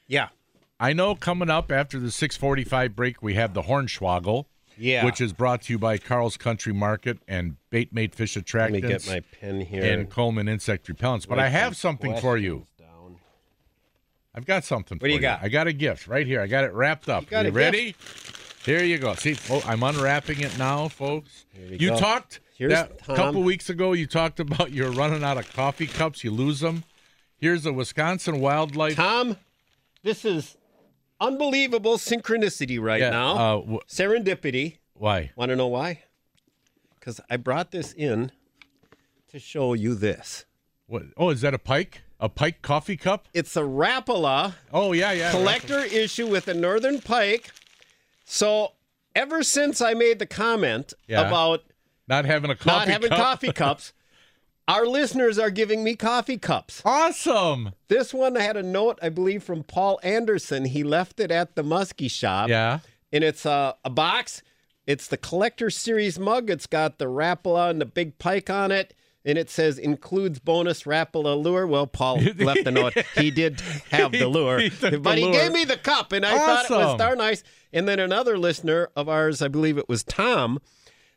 [0.08, 0.30] Yeah.
[0.80, 4.46] I know coming up after the 6:45 break we have the Hornswoggle,
[4.78, 5.04] Yeah.
[5.06, 8.72] which is brought to you by Carl's Country Market and Bait Made Fish Let Attractants
[8.72, 9.84] me get my pen here.
[9.84, 11.28] and Coleman Insect Repellents.
[11.28, 12.68] But I have something for you.
[12.78, 13.18] down.
[14.36, 15.00] I've got something.
[15.00, 15.42] What do you got?
[15.42, 16.42] I got a gift right here.
[16.42, 17.32] I got it wrapped up.
[17.32, 17.96] You a ready?
[18.64, 19.16] Here you go.
[19.16, 21.46] See, oh, I'm unwrapping it now, folks.
[21.56, 22.00] You go.
[22.00, 23.94] talked a couple weeks ago.
[23.94, 26.24] You talked about you're running out of coffee cups.
[26.24, 26.84] You lose them.
[27.40, 28.96] Here's a Wisconsin wildlife.
[28.96, 29.38] Tom,
[30.04, 30.57] this is
[31.20, 33.32] unbelievable synchronicity right Yeah, now.
[33.36, 34.78] uh, w- Serendipity.
[34.94, 35.32] Why?
[35.36, 36.04] Want to know why?
[37.00, 38.32] Because I brought this in
[39.32, 40.46] to show you this.
[40.88, 41.04] What?
[41.18, 42.02] Oh, is that a pike?
[42.20, 43.28] A pike coffee cup?
[43.34, 45.32] It's a Rapala Oh yeah, yeah.
[45.32, 47.52] collector issue with a Northern Pike.
[48.26, 48.72] So
[49.16, 51.28] ever since I made the comment Yeah.
[51.28, 51.64] about
[52.08, 53.18] Not having a coffee not having cup.
[53.20, 53.94] coffee cups,
[54.68, 56.82] our listeners are giving me coffee cups.
[56.84, 57.72] Awesome.
[57.88, 60.66] This one had a note, I believe, from Paul Anderson.
[60.66, 62.50] He left it at the Muskie shop.
[62.50, 62.80] Yeah.
[63.12, 64.42] And it's a, a box.
[64.86, 66.50] It's the collector series mug.
[66.50, 68.94] It's got the Rapala and the big pike on it.
[69.24, 71.66] And it says includes bonus Rapala lure.
[71.68, 72.94] Well, Paul left the note.
[73.16, 74.60] He did have the lure.
[74.60, 77.18] He took the but he gave me the cup, and I thought it was darn
[77.18, 77.44] nice.
[77.74, 80.60] And then another listener of ours, I believe it was Tom,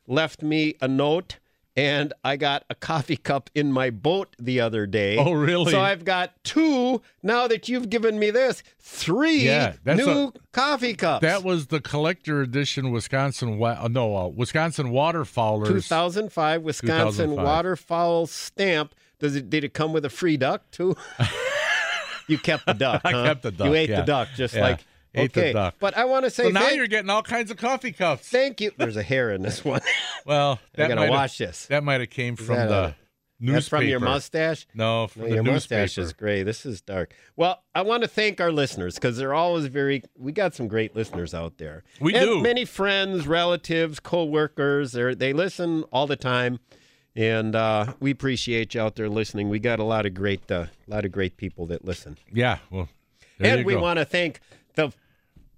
[0.08, 1.38] left me a note.
[1.76, 5.16] And I got a coffee cup in my boat the other day.
[5.16, 5.70] Oh, really?
[5.70, 7.00] So I've got two.
[7.22, 11.22] Now that you've given me this, three Yeah, new a- coffee cups.
[11.22, 13.62] That was the collector edition Wisconsin.
[13.62, 15.68] Uh, no, uh, Wisconsin waterfowlers.
[15.68, 17.44] 2005 Wisconsin 2005.
[17.46, 18.94] waterfowl stamp.
[19.20, 19.48] Does it?
[19.48, 20.96] Did it come with a free duck too?
[22.26, 23.02] you kept the duck.
[23.04, 23.24] I huh?
[23.24, 24.00] kept the duck, You ate yeah.
[24.00, 25.52] the duck, just Yeah, like ate the okay.
[25.52, 25.74] duck.
[25.78, 28.28] But I want to say So now thank, you're getting all kinds of coffee cups.
[28.28, 28.72] thank you.
[28.76, 29.80] There's a hair in this one.
[30.30, 31.66] Well, I that gotta might have- wash this.
[31.66, 32.96] That might have came from the a-
[33.40, 33.52] newspaper.
[33.54, 34.66] That's from your mustache.
[34.74, 35.80] No, from No, your newspaper.
[35.82, 36.42] mustache is gray.
[36.44, 37.12] This is dark.
[37.36, 40.02] Well, I want to thank our listeners because they're always very.
[40.16, 41.82] We got some great listeners out there.
[42.00, 42.40] We And do.
[42.42, 44.92] Many friends, relatives, co-workers.
[44.92, 46.60] They they listen all the time,
[47.16, 49.48] and uh, we appreciate you out there listening.
[49.48, 52.18] We got a lot of great, uh, lot of great people that listen.
[52.32, 52.58] Yeah.
[52.70, 52.88] Well,
[53.40, 54.40] and we want to thank
[54.74, 54.92] the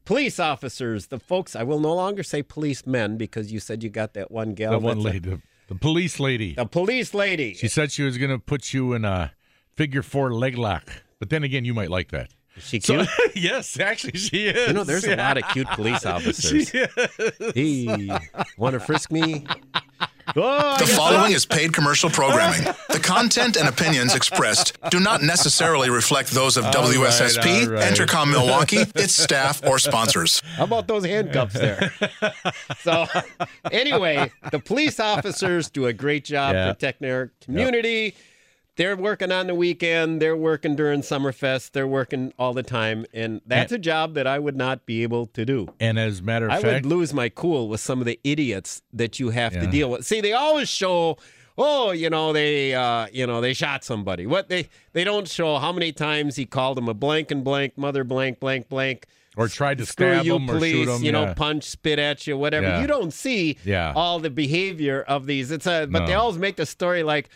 [0.04, 1.54] police officers, the folks.
[1.56, 4.72] I will no longer say policemen because you said you got that one gal.
[4.72, 6.54] the one that's a- the, the police lady.
[6.54, 7.54] the police lady.
[7.54, 9.32] She said she was going to put you in a
[9.74, 12.30] figure four leg lock, but then again, you might like that.
[12.56, 13.08] Is she So- cute?
[13.36, 14.68] yes, actually, she is.
[14.68, 16.70] You know, there's a lot of cute police officers.
[17.54, 18.10] Hey,
[18.58, 19.46] want to frisk me?
[20.36, 22.62] Oh, The following is paid commercial programming.
[22.88, 27.92] The content and opinions expressed do not necessarily reflect those of WSSP, all right.
[27.92, 30.40] Entercom Milwaukee, its staff, or sponsors.
[30.56, 31.92] How about those handcuffs there?
[32.82, 33.06] so,
[33.70, 36.72] anyway, the police officers do a great job Yeah.
[36.72, 38.14] protecting our community.
[38.76, 40.22] They're working on the weekend.
[40.22, 41.72] They're working during Summerfest.
[41.72, 45.26] They're working all the time, and that's a job that I would not be able
[45.26, 45.68] to do.
[45.78, 48.06] And as a matter of I fact, I would lose my cool with some of
[48.06, 50.06] the idiots that you have to deal with.
[50.06, 51.18] See, they always show,
[51.58, 54.26] oh, you know, they, uh, you know, they shot somebody.
[54.26, 57.76] What they they don't show how many times he called them a blank and blank,
[57.76, 59.04] mother blank, blank, blank.
[59.36, 61.02] or tried to Screw stab you, them or shoot them.
[61.02, 61.34] you know, yeah.
[61.34, 62.68] punch, spit at you, whatever.
[62.68, 62.80] Yeah.
[62.80, 63.92] You don't see Yeah.
[63.94, 65.50] all the behavior of these.
[65.50, 67.28] It's a, but they always make the story like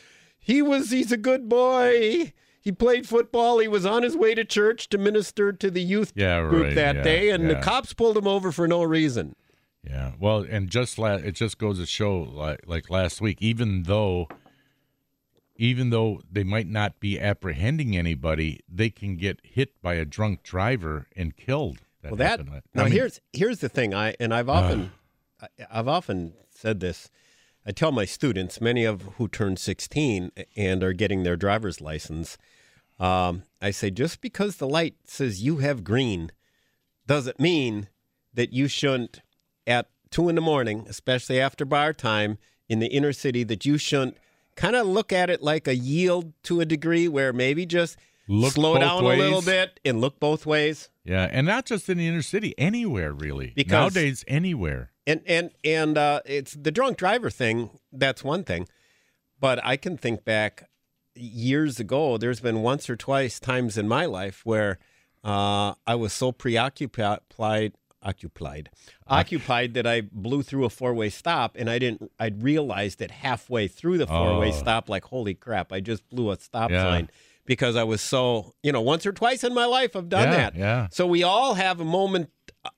[0.46, 0.90] he was.
[0.90, 2.32] He's a good boy.
[2.60, 3.58] He played football.
[3.58, 6.74] He was on his way to church to minister to the youth Yeah, group right,
[6.76, 9.34] that yeah, day, and the cops pulled him over for no reason.
[9.82, 10.12] Yeah.
[10.20, 14.28] Well, and just la- it just goes to show, like like last week, even though,
[15.56, 20.44] even though they might not be apprehending anybody, they can get hit by a drunk
[20.44, 21.78] driver and killed.
[22.04, 22.50] well, that happened.
[22.50, 23.94] I now mean, here's here's the thing.
[23.94, 24.52] I and I've uh.
[24.52, 24.92] often
[25.40, 27.10] I, I've often said this.
[27.66, 32.38] I tell my students, many of who turn 16 and are getting their driver's license,
[33.00, 36.30] um, I say just because the light says you have green
[37.06, 37.88] doesn't mean
[38.32, 39.20] that you shouldn't
[39.66, 43.78] at two in the morning, especially after bar time in the inner city, that you
[43.78, 44.16] shouldn't
[44.54, 47.96] kind of look at it like a yield to a degree where maybe just
[48.28, 50.88] Look slow down a little bit and look both ways.
[51.04, 53.52] yeah, and not just in the inner city, anywhere really.
[53.54, 54.90] Because- nowadays, anywhere.
[55.06, 57.70] And and and uh, it's the drunk driver thing.
[57.92, 58.66] That's one thing,
[59.38, 60.68] but I can think back
[61.14, 62.18] years ago.
[62.18, 64.78] There's been once or twice times in my life where
[65.22, 67.20] uh, I was so preoccupied,
[68.02, 68.70] occupied,
[69.06, 72.10] occupied that I blew through a four way stop, and I didn't.
[72.18, 74.52] I realized it halfway through the four way Oh.
[74.52, 75.72] stop, like holy crap!
[75.72, 76.82] I just blew a stop Yeah.
[76.82, 77.10] sign
[77.44, 80.36] because I was so you know once or twice in my life I've done Yeah,
[80.36, 80.56] that.
[80.56, 80.88] yeah.
[80.90, 82.30] So we all have a moment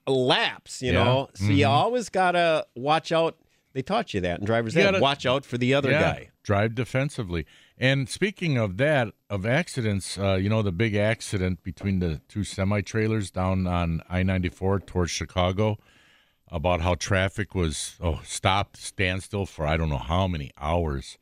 [0.07, 1.05] uh, lapse, you Yeah.
[1.05, 1.29] know.
[1.35, 1.71] So you Mhm.
[1.71, 3.39] always gotta watch out.
[3.75, 4.85] They taught you that in driver's You ed.
[4.85, 6.29] gotta- Watch out for the other yeah, guy.
[6.43, 7.47] Drive defensively.
[7.77, 12.43] And speaking of that, of accidents, uh, you know the big accident between the two
[12.45, 15.79] semi trailers down on I ninety four towards Chicago,
[16.51, 21.19] about how traffic was oh stopped, standstill for I don't know how many hours,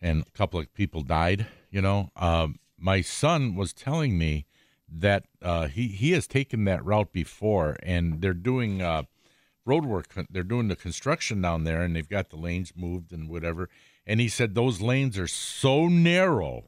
[0.00, 1.46] and a couple of people died.
[1.70, 4.44] You know, um, my son was telling me
[5.00, 9.02] that uh, he he has taken that route before, and they're doing uh,
[9.66, 10.06] road work.
[10.30, 13.68] They're doing the construction down there, and they've got the lanes moved and whatever.
[14.06, 16.64] And he said those lanes are so narrow,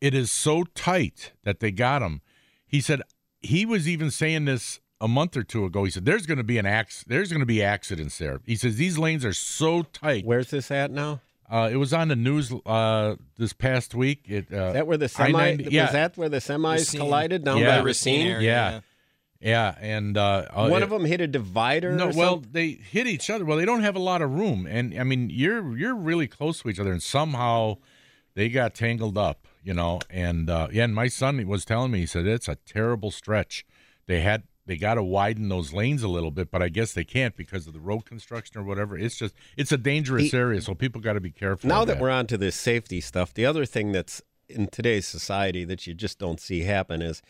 [0.00, 2.20] it is so tight that they got him.
[2.66, 3.02] He said
[3.40, 5.84] he was even saying this a month or two ago.
[5.84, 8.40] He said there's going to be an acc- there's going to be accidents there.
[8.44, 10.24] He says these lanes are so tight.
[10.24, 11.20] Where's this at now?
[11.50, 14.24] Uh, it was on the news uh, this past week.
[14.28, 15.52] It, uh, Is that where the semi?
[15.70, 17.00] Yeah, Was that where the semis Racine.
[17.00, 17.78] collided down Yeah.
[17.78, 18.26] by Racine?
[18.26, 18.80] area, yeah,
[19.40, 21.92] yeah, and uh, uh, One it- of them hit a divider.
[21.92, 22.52] No, or well, something?
[22.52, 23.44] they hit each other.
[23.44, 26.60] Well, they don't have a lot of room, and I mean, you're you're really close
[26.62, 27.78] to each other, and somehow
[28.34, 30.00] they got tangled up, you know.
[30.10, 33.64] And uh, yeah, and my son was telling me, he said it's a terrible stretch.
[34.06, 37.02] They had they got to widen those lanes a little bit, but I guess they
[37.02, 38.96] can't because of the road construction or whatever.
[38.96, 41.68] It's just it's a dangerous The- area, so people got to be careful.
[41.68, 45.06] now of that we're on to this safety stuff, the other thing that's in today's
[45.06, 47.20] society that you just don't see happen is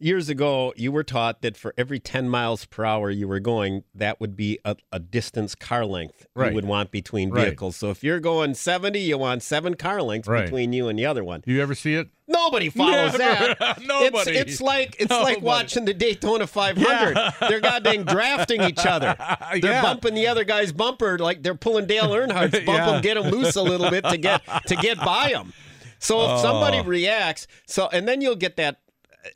[0.00, 3.84] years ago you were taught that for every 10 miles per hour you were going
[3.94, 6.48] that would be a, a distance car length Right.
[6.48, 7.44] you would want between Right.
[7.46, 10.44] vehicles so if you're going 70 you want seven car lengths Right.
[10.44, 12.08] between you and the other one Do you ever see it?
[12.26, 13.54] Nobody follows Never.
[13.58, 13.82] that.
[13.86, 14.30] Nobody.
[14.36, 17.18] It's, it's like it's like watching the Daytona 500.
[17.48, 19.16] They're goddamn drafting each other.
[19.60, 19.82] They're Yeah.
[19.82, 22.94] bumping the other guy's bumper like they're pulling Dale Earnhardt's bump Yeah.
[22.94, 25.52] him, get him loose a little bit to get to get by him.
[25.98, 26.84] So if somebody Oh.
[26.84, 28.78] reacts, so and then you'll get that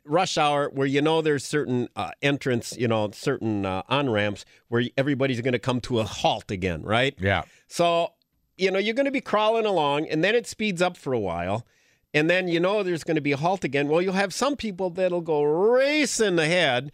[0.03, 4.45] rush hour where you know there's certain uh, entrance, you know, certain uh, on ramps
[4.67, 7.15] where everybody's going to come to a halt again, right?
[7.19, 7.43] Yeah.
[7.67, 8.13] So,
[8.57, 11.19] you know, you're going to be crawling along and then it speeds up for a
[11.19, 11.65] while.
[12.13, 13.89] And then you know there's going to be a halt again.
[13.89, 16.91] Well, you'll have some people that'll go racing ahead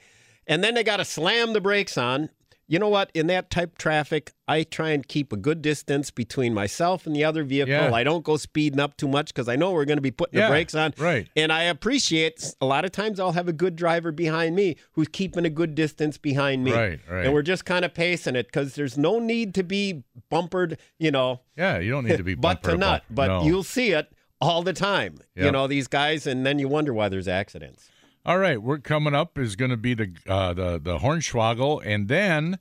[0.47, 2.29] and then they got to slam the brakes on.
[2.71, 3.11] You know what?
[3.13, 7.13] In that type of traffic, I try and keep a good distance between myself and
[7.13, 7.73] the other vehicle.
[7.73, 7.93] Yeah.
[7.93, 10.39] I don't go speeding up too much because I know we're going to be putting
[10.39, 10.93] Yeah, the brakes on.
[10.97, 11.27] right.
[11.35, 15.09] And I appreciate a lot of times I'll have a good driver behind me who's
[15.09, 16.71] keeping a good distance behind me.
[16.71, 17.25] Right, right.
[17.25, 21.11] And we're just kind of pacing it because there's no need to be bumpered, you
[21.11, 23.03] know, Yeah, you don't need to be butt to nut.
[23.09, 23.43] But no.
[23.43, 25.17] you'll see it all the time.
[25.35, 27.89] You know, these guys, and then you wonder why there's accidents.
[28.23, 32.07] All right, we're coming up is going to be the uh, the the Hornswoggle, and
[32.07, 32.59] then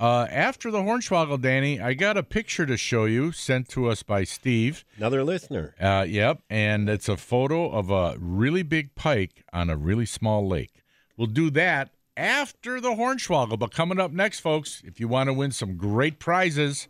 [0.00, 4.02] uh, after the Hornswoggle, Danny, I got a picture to show you sent to us
[4.02, 4.86] by Steve.
[4.96, 5.74] Another listener.
[5.78, 10.48] Uh, yep, and it's a photo of a really big pike on a really small
[10.48, 10.82] lake.
[11.18, 13.58] We'll do that after the Hornswoggle.
[13.58, 16.88] But coming up next, folks, if you want to win some great prizes,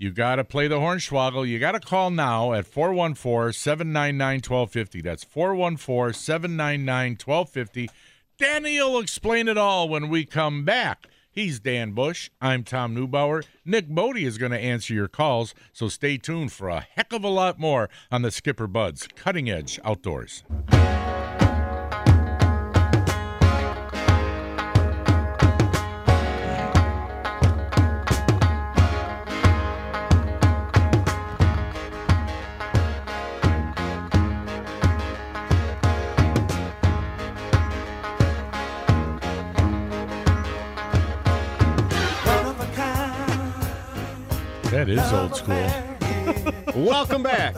[0.00, 1.46] you got to play the Hornswoggle.
[1.46, 5.02] You got to call now at 414 799 1250.
[5.02, 7.90] That's 414 799 1250.
[8.38, 11.06] Danny will explain it all when we come back.
[11.30, 12.30] He's Dan Bush.
[12.40, 13.44] I'm Tom Neubauer.
[13.66, 17.22] Nick Bodie is going to answer your calls, so stay tuned for a heck of
[17.22, 20.44] a lot more on the Skipper Buds Cutting Edge Outdoors.
[44.70, 46.84] That is old school.
[46.84, 47.56] Welcome back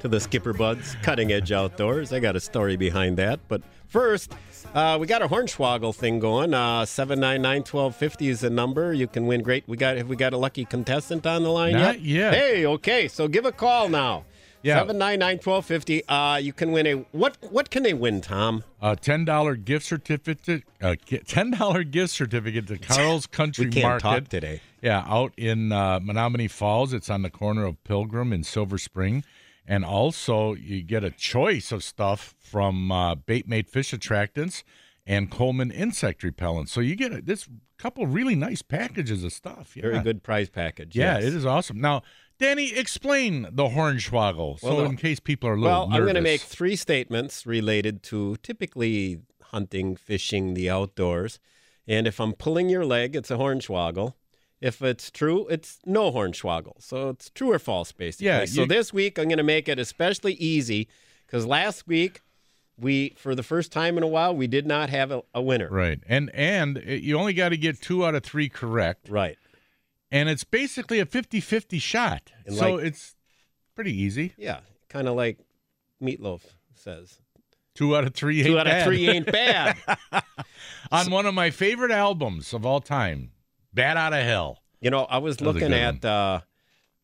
[0.00, 2.12] to the Skipper Buds Cutting Edge Outdoors.
[2.12, 3.40] I got a story behind that.
[3.48, 4.32] But first,
[4.74, 6.54] uh, we got a Hornswoggle thing going.
[6.54, 8.92] Uh, 799 1250 is the number.
[8.94, 9.68] You can win great.
[9.68, 12.32] We got Have we got a lucky contestant on the line Not yet?
[12.32, 12.34] yet.
[12.34, 13.08] Hey, okay.
[13.08, 14.24] So give a call now.
[14.66, 14.78] Yeah.
[14.78, 16.08] 799 1250.
[16.08, 16.92] Uh, you can win a.
[17.12, 18.64] What What can they win, Tom?
[18.82, 20.64] A ten dollar gift certificate.
[20.80, 20.96] A
[21.26, 24.02] ten dollar gift certificate to Carl's Country We can't Market.
[24.02, 24.60] talk today.
[24.82, 26.92] Yeah, out in uh, Menomonee Falls.
[26.92, 29.24] It's on the corner of Pilgrim and Silver Spring.
[29.68, 34.62] And also, you get a choice of stuff from uh, Bait Mate Fish Attractants
[35.06, 36.68] and Coleman Insect Repellent.
[36.68, 37.48] So you get a, this
[37.78, 39.76] couple really nice packages of stuff.
[39.76, 39.82] Yeah.
[39.82, 40.96] Very good prize package.
[40.96, 41.24] Yeah, yes.
[41.26, 41.80] it is awesome.
[41.80, 42.02] Now,
[42.38, 44.60] Danny, explain the Hornswoggle.
[44.60, 44.84] So Well, no.
[44.90, 48.36] in case people are a little Well, I'm going to make three statements related to
[48.42, 51.38] typically hunting, fishing, the outdoors.
[51.88, 54.14] And if I'm pulling your leg, it's a hornswoggle.
[54.60, 56.82] If it's true, it's no hornswoggle.
[56.82, 58.26] So it's true or false, basically.
[58.26, 60.88] Yeah, So you- this week, I'm going to make it especially easy
[61.26, 62.20] because last week,
[62.78, 65.68] we, for the first time in a while, we did not have a, a winner.
[65.70, 65.98] Right.
[66.06, 69.08] And and eh, you only got to get two out of three correct.
[69.08, 69.38] Right.
[70.16, 72.32] And it's basically a 50-50 shot.
[72.46, 73.14] And so like- it's
[73.74, 74.32] pretty easy.
[74.36, 74.60] Yeah.
[74.88, 75.38] Kind of like
[76.02, 76.42] Meatloaf
[76.74, 77.20] says.
[77.74, 78.84] Two out of three Two out of bad.
[78.86, 79.76] three ain't bad.
[80.92, 83.32] On one of my favorite albums of all time,
[83.74, 84.62] Bat Out of Hell.
[84.80, 86.40] You know, I was That was looking good at uh,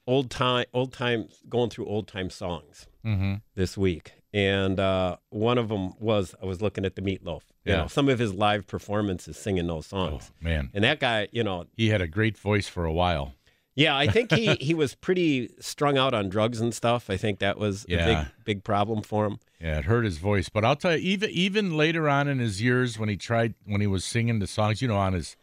[0.06, 3.34] old time, old time, going through old time songs Mm-hmm.
[3.56, 7.42] this week, and uh, one of them was I was looking at the Meatloaf.
[7.64, 7.78] You Yeah.
[7.82, 10.30] know, some of his live performances singing those oh, songs.
[10.32, 10.70] Oh, man.
[10.74, 13.34] And that guy, you know, He had a great voice for a while.
[13.74, 17.08] yeah, I think he he was pretty strung out on drugs and stuff.
[17.08, 19.38] I think that was a big big problem for him.
[19.60, 20.48] Yeah, it hurt his voice.
[20.48, 23.80] But I'll tell you, even even later on in his years, when he tried, when
[23.80, 25.36] he was singing the songs, you know, on his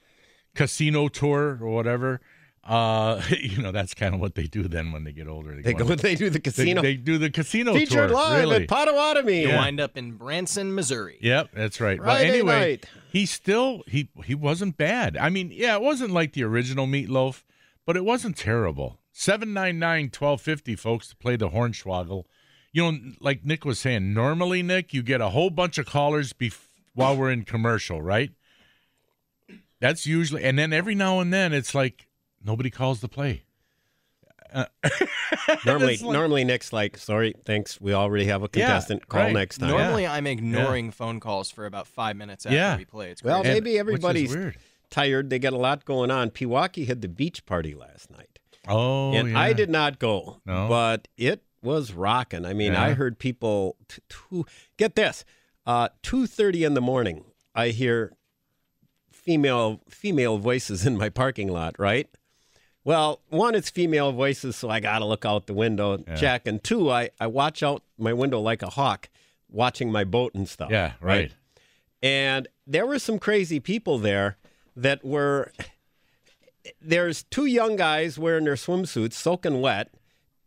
[0.56, 2.20] casino tour or whatever,
[2.64, 5.62] uh, you know, that's kind of what they do then when they get older.
[5.62, 8.18] They go on- they do the casino they do the casino featured tour.
[8.18, 8.64] live really.
[8.64, 9.42] at Potawatomi.
[9.42, 11.18] You wind up in Branson, Missouri.
[11.22, 11.98] Yep, that's right.
[11.98, 12.86] Friday but anyway, night.
[13.12, 15.18] he still he he wasn't bad.
[15.18, 17.44] I mean, yeah, it wasn't like the original Meatloaf,
[17.86, 19.00] but it wasn't terrible.
[19.14, 22.24] 799-1250 folks to play the Hornswoggle.
[22.72, 26.32] You know, like Nick was saying, normally Nick, you get a whole bunch of callers
[26.32, 28.32] bef- while we're in commercial, right?
[29.82, 32.06] That's usually and then every now and then it's like
[32.44, 33.44] nobody calls the play.
[35.66, 37.80] Normally, It's like- normally Nick's like, sorry, thanks.
[37.80, 39.08] We already have a contestant.
[39.08, 39.34] Call right.
[39.34, 39.70] next time.
[39.70, 42.78] Normally, I'm ignoring phone calls for about five minutes after Yeah.
[42.78, 43.12] we play.
[43.12, 44.58] It's Well, maybe everybody's weird.
[44.90, 45.30] tired.
[45.30, 46.32] They got a lot going on.
[46.32, 49.40] Pewaukee had the beach party last night, Oh, and yeah.
[49.40, 50.42] I did not go.
[50.48, 50.68] No?
[50.68, 52.44] but it was rocking.
[52.46, 52.84] I mean, Yeah.
[52.86, 53.76] I heard people.
[53.88, 54.46] T- two,
[54.78, 55.26] get this,
[55.68, 57.26] uh, two thirty in the morning.
[57.54, 58.14] I hear
[59.12, 61.76] female female voices in my parking lot.
[61.78, 62.08] Right.
[62.86, 66.16] Well, one, it's female voices, so I got to look out the window, Yeah.
[66.16, 66.48] check.
[66.48, 69.10] And two, I, I watch out my window like a hawk,
[69.50, 70.72] watching my boat and stuff.
[70.72, 71.32] Yeah, right.
[72.02, 74.38] And there were some crazy people there
[74.76, 75.52] that were.
[76.82, 79.92] There's two young guys wearing their swimsuits, soaking wet,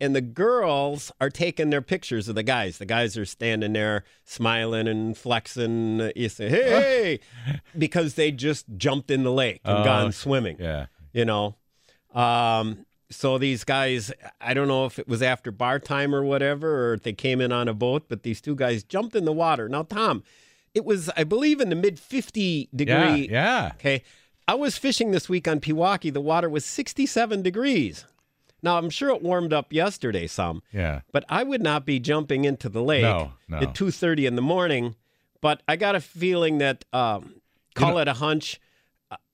[0.00, 2.78] and the girls are taking their pictures of the guys.
[2.78, 6.10] The guys are standing there smiling and flexing.
[6.14, 10.56] You say, hey, hey, because they just jumped in the lake and Oh, gone swimming
[10.60, 10.86] Yeah.
[11.12, 11.56] you know.
[12.14, 14.10] Um, so these guys,
[14.40, 17.40] I don't know if it was after bar time or whatever, or if they came
[17.40, 19.68] in on a boat, but these two guys jumped in the water.
[19.68, 20.22] Now, Tom,
[20.74, 23.28] it was, I believe, in the mid 50 degree.
[23.30, 23.72] yeah.
[23.74, 24.02] Okay.
[24.48, 26.12] I was fishing this week on Pewaukee.
[26.12, 28.06] The water was 67 degrees.
[28.62, 31.00] Now, I'm sure it warmed up yesterday some, Yeah.
[31.12, 33.58] but I would not be jumping into the lake No, no.
[33.58, 34.94] at 2.30 in the morning.
[35.40, 37.34] But I got a feeling that, um,
[37.74, 38.60] call it a hunch,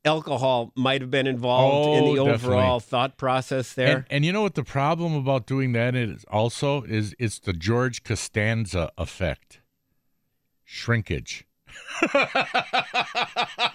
[0.09, 2.57] alcohol might have been involved in Oh, the definitely.
[2.57, 3.97] overall thought process there.
[3.99, 7.53] And, and you know what the problem about doing that is also is it's the
[7.53, 9.61] George Costanza effect.
[10.65, 11.45] Shrinkage.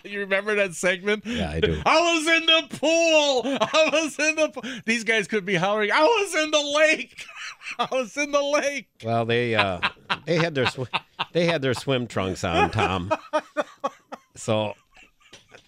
[0.03, 1.25] you remember that segment?
[1.25, 1.81] Yeah, I do.
[1.85, 3.57] I was in the pool.
[3.61, 4.63] I was in the pool.
[4.85, 7.25] These guys could be hollering, I was in the lake.
[7.79, 8.87] I was in the lake.
[9.03, 9.79] well, they uh,
[10.25, 10.89] they had their sw-
[11.31, 13.11] they had their swim trunks on, Tom.
[14.35, 14.73] So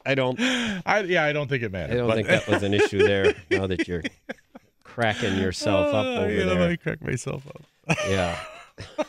[0.06, 0.40] I don't
[0.86, 1.94] I yeah, I don't think it matters.
[1.96, 3.34] I don't but- think that was an issue there.
[3.52, 4.04] Now that you're
[4.84, 7.98] cracking yourself up Oh, over you know, there, I crack myself up.
[8.10, 8.40] yeah.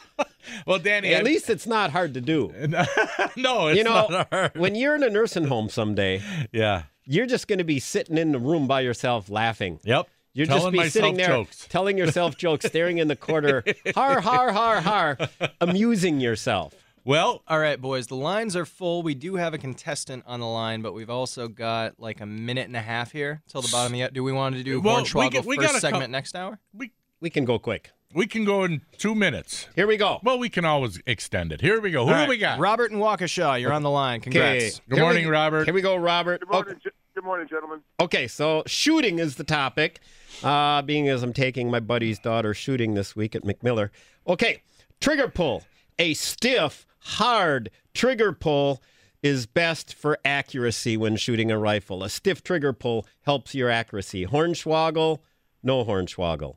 [0.65, 2.53] Well, Danny, At I- least it's not hard to do.
[3.37, 4.57] no, it's you know, not hard.
[4.57, 6.23] when you're in a nursing home someday,
[6.53, 6.85] Yeah.
[7.05, 9.81] you're just going to be sitting in the room by yourself laughing.
[9.85, 10.09] Yep.
[10.35, 11.67] You're Telling just be sitting there jokes.
[11.69, 15.19] telling yourself jokes, staring in the corner, har har har har,
[15.61, 16.75] amusing yourself.
[17.07, 19.05] Well, All right, boys, the lines are full.
[19.05, 22.67] We do have a contestant on the line, but we've also got like a minute
[22.67, 24.13] and a half here till the bottom of yet.
[24.13, 26.35] Do we want to do Well, we Hornswoggle get- we first gotta segment co- next
[26.35, 26.59] hour?
[26.75, 26.91] we
[27.21, 27.93] We can go quick.
[28.13, 29.69] we can go in two minutes.
[29.77, 30.19] Here we go.
[30.25, 31.61] Well, we can always extend it.
[31.61, 32.05] Here we go.
[32.09, 32.59] Who All do we got?
[32.59, 34.21] Robert and Waukesha, you're on the line.
[34.21, 34.81] Congrats.
[34.89, 35.65] Good Here morning, we- Robert.
[35.67, 36.41] Here we go, Robert.
[36.41, 37.83] Good morning, ge- good morning, gentlemen.
[38.01, 40.01] Okay, so shooting is the topic,
[40.43, 43.91] uh, being as I'm taking my buddy's daughter shooting this week at McMiller.
[44.27, 44.63] Okay,
[45.01, 45.63] trigger pull.
[45.99, 48.83] A stiff, hard trigger pull
[49.23, 52.03] is best for accuracy when shooting a rifle.
[52.05, 54.27] A stiff trigger pull helps your accuracy.
[54.27, 55.19] Hornswoggle,
[55.63, 56.57] no hornswoggle.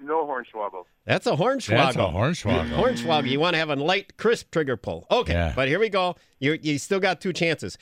[0.00, 0.84] No hornswoggle.
[1.06, 1.68] That's a hornswoggle.
[1.68, 2.70] That's a hornswoggle.
[2.70, 3.28] Hornswoggle.
[3.30, 5.06] You want to have a light, crisp trigger pull.
[5.10, 5.52] Okay, Yeah.
[5.56, 6.14] but here we go.
[6.38, 7.76] You you still got two chances.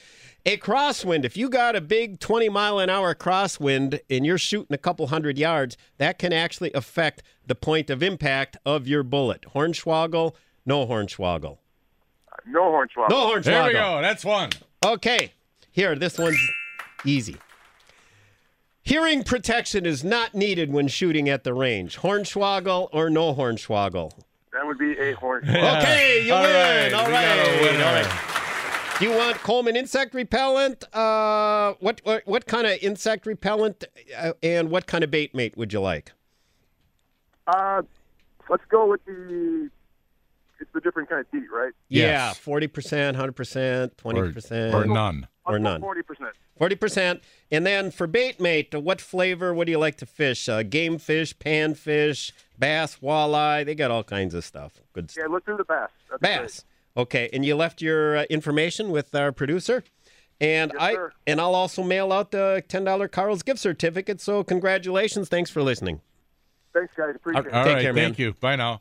[0.47, 1.24] A crosswind.
[1.24, 5.09] If you got a big 20 mile an hour crosswind and you're shooting a couple
[5.09, 9.45] hundred yards, that can actually affect the point of impact of your bullet.
[9.55, 10.34] Hornswoggle,
[10.64, 11.59] no hornswoggle.
[12.47, 13.11] No hornswoggle.
[13.11, 13.45] No hornswoggle.
[13.45, 14.01] There we go.
[14.03, 14.51] That's one.
[14.84, 15.32] Okay,
[15.72, 16.39] here, this one's
[17.05, 17.37] easy.
[18.82, 21.99] Hearing protection is not needed when shooting at the range.
[21.99, 24.12] Hornswoggle or no hornswoggle?
[24.53, 25.82] That would be a hornswoggle.
[25.82, 26.53] Okay, you All win.
[26.53, 27.61] right, All we got a right.
[27.62, 27.84] winner.
[27.84, 28.32] All right.
[28.99, 30.84] Do you want Coleman insect repellent?
[30.95, 33.84] Uh, what, what what kind of insect repellent
[34.16, 36.12] uh, and what kind of bait mate would you like?
[37.47, 37.82] Uh,
[38.49, 39.74] let's go with the it's
[40.76, 41.72] the different kind of DEET, right?
[41.88, 45.26] Yeah, forty percent, hundred percent, twenty percent, or none.
[45.44, 45.80] or none.
[45.80, 46.30] Forty percent.
[46.56, 47.22] Forty percent.
[47.50, 49.52] And then for bait mate, what flavor?
[49.52, 50.48] What do you like to fish?
[50.48, 53.64] Uh, game fish, panfish, bass, walleye.
[53.66, 54.80] They got all kinds of stuff.
[54.92, 55.24] Good stuff.
[55.26, 55.90] Yeah, let's do the bass.
[56.10, 56.64] That's Bass.
[56.96, 59.84] Okay, and you left your uh, information with our producer,
[60.40, 61.12] and Yes, I sir.
[61.26, 64.20] and I'll also mail out the ten dollar Carl's gift certificate.
[64.20, 65.28] So congratulations!
[65.28, 66.00] Thanks for listening.
[66.72, 67.14] Thanks, guys.
[67.14, 67.64] Appreciate All it.
[67.64, 68.04] Take right, care, man.
[68.04, 68.32] thank you.
[68.34, 68.80] Bye now.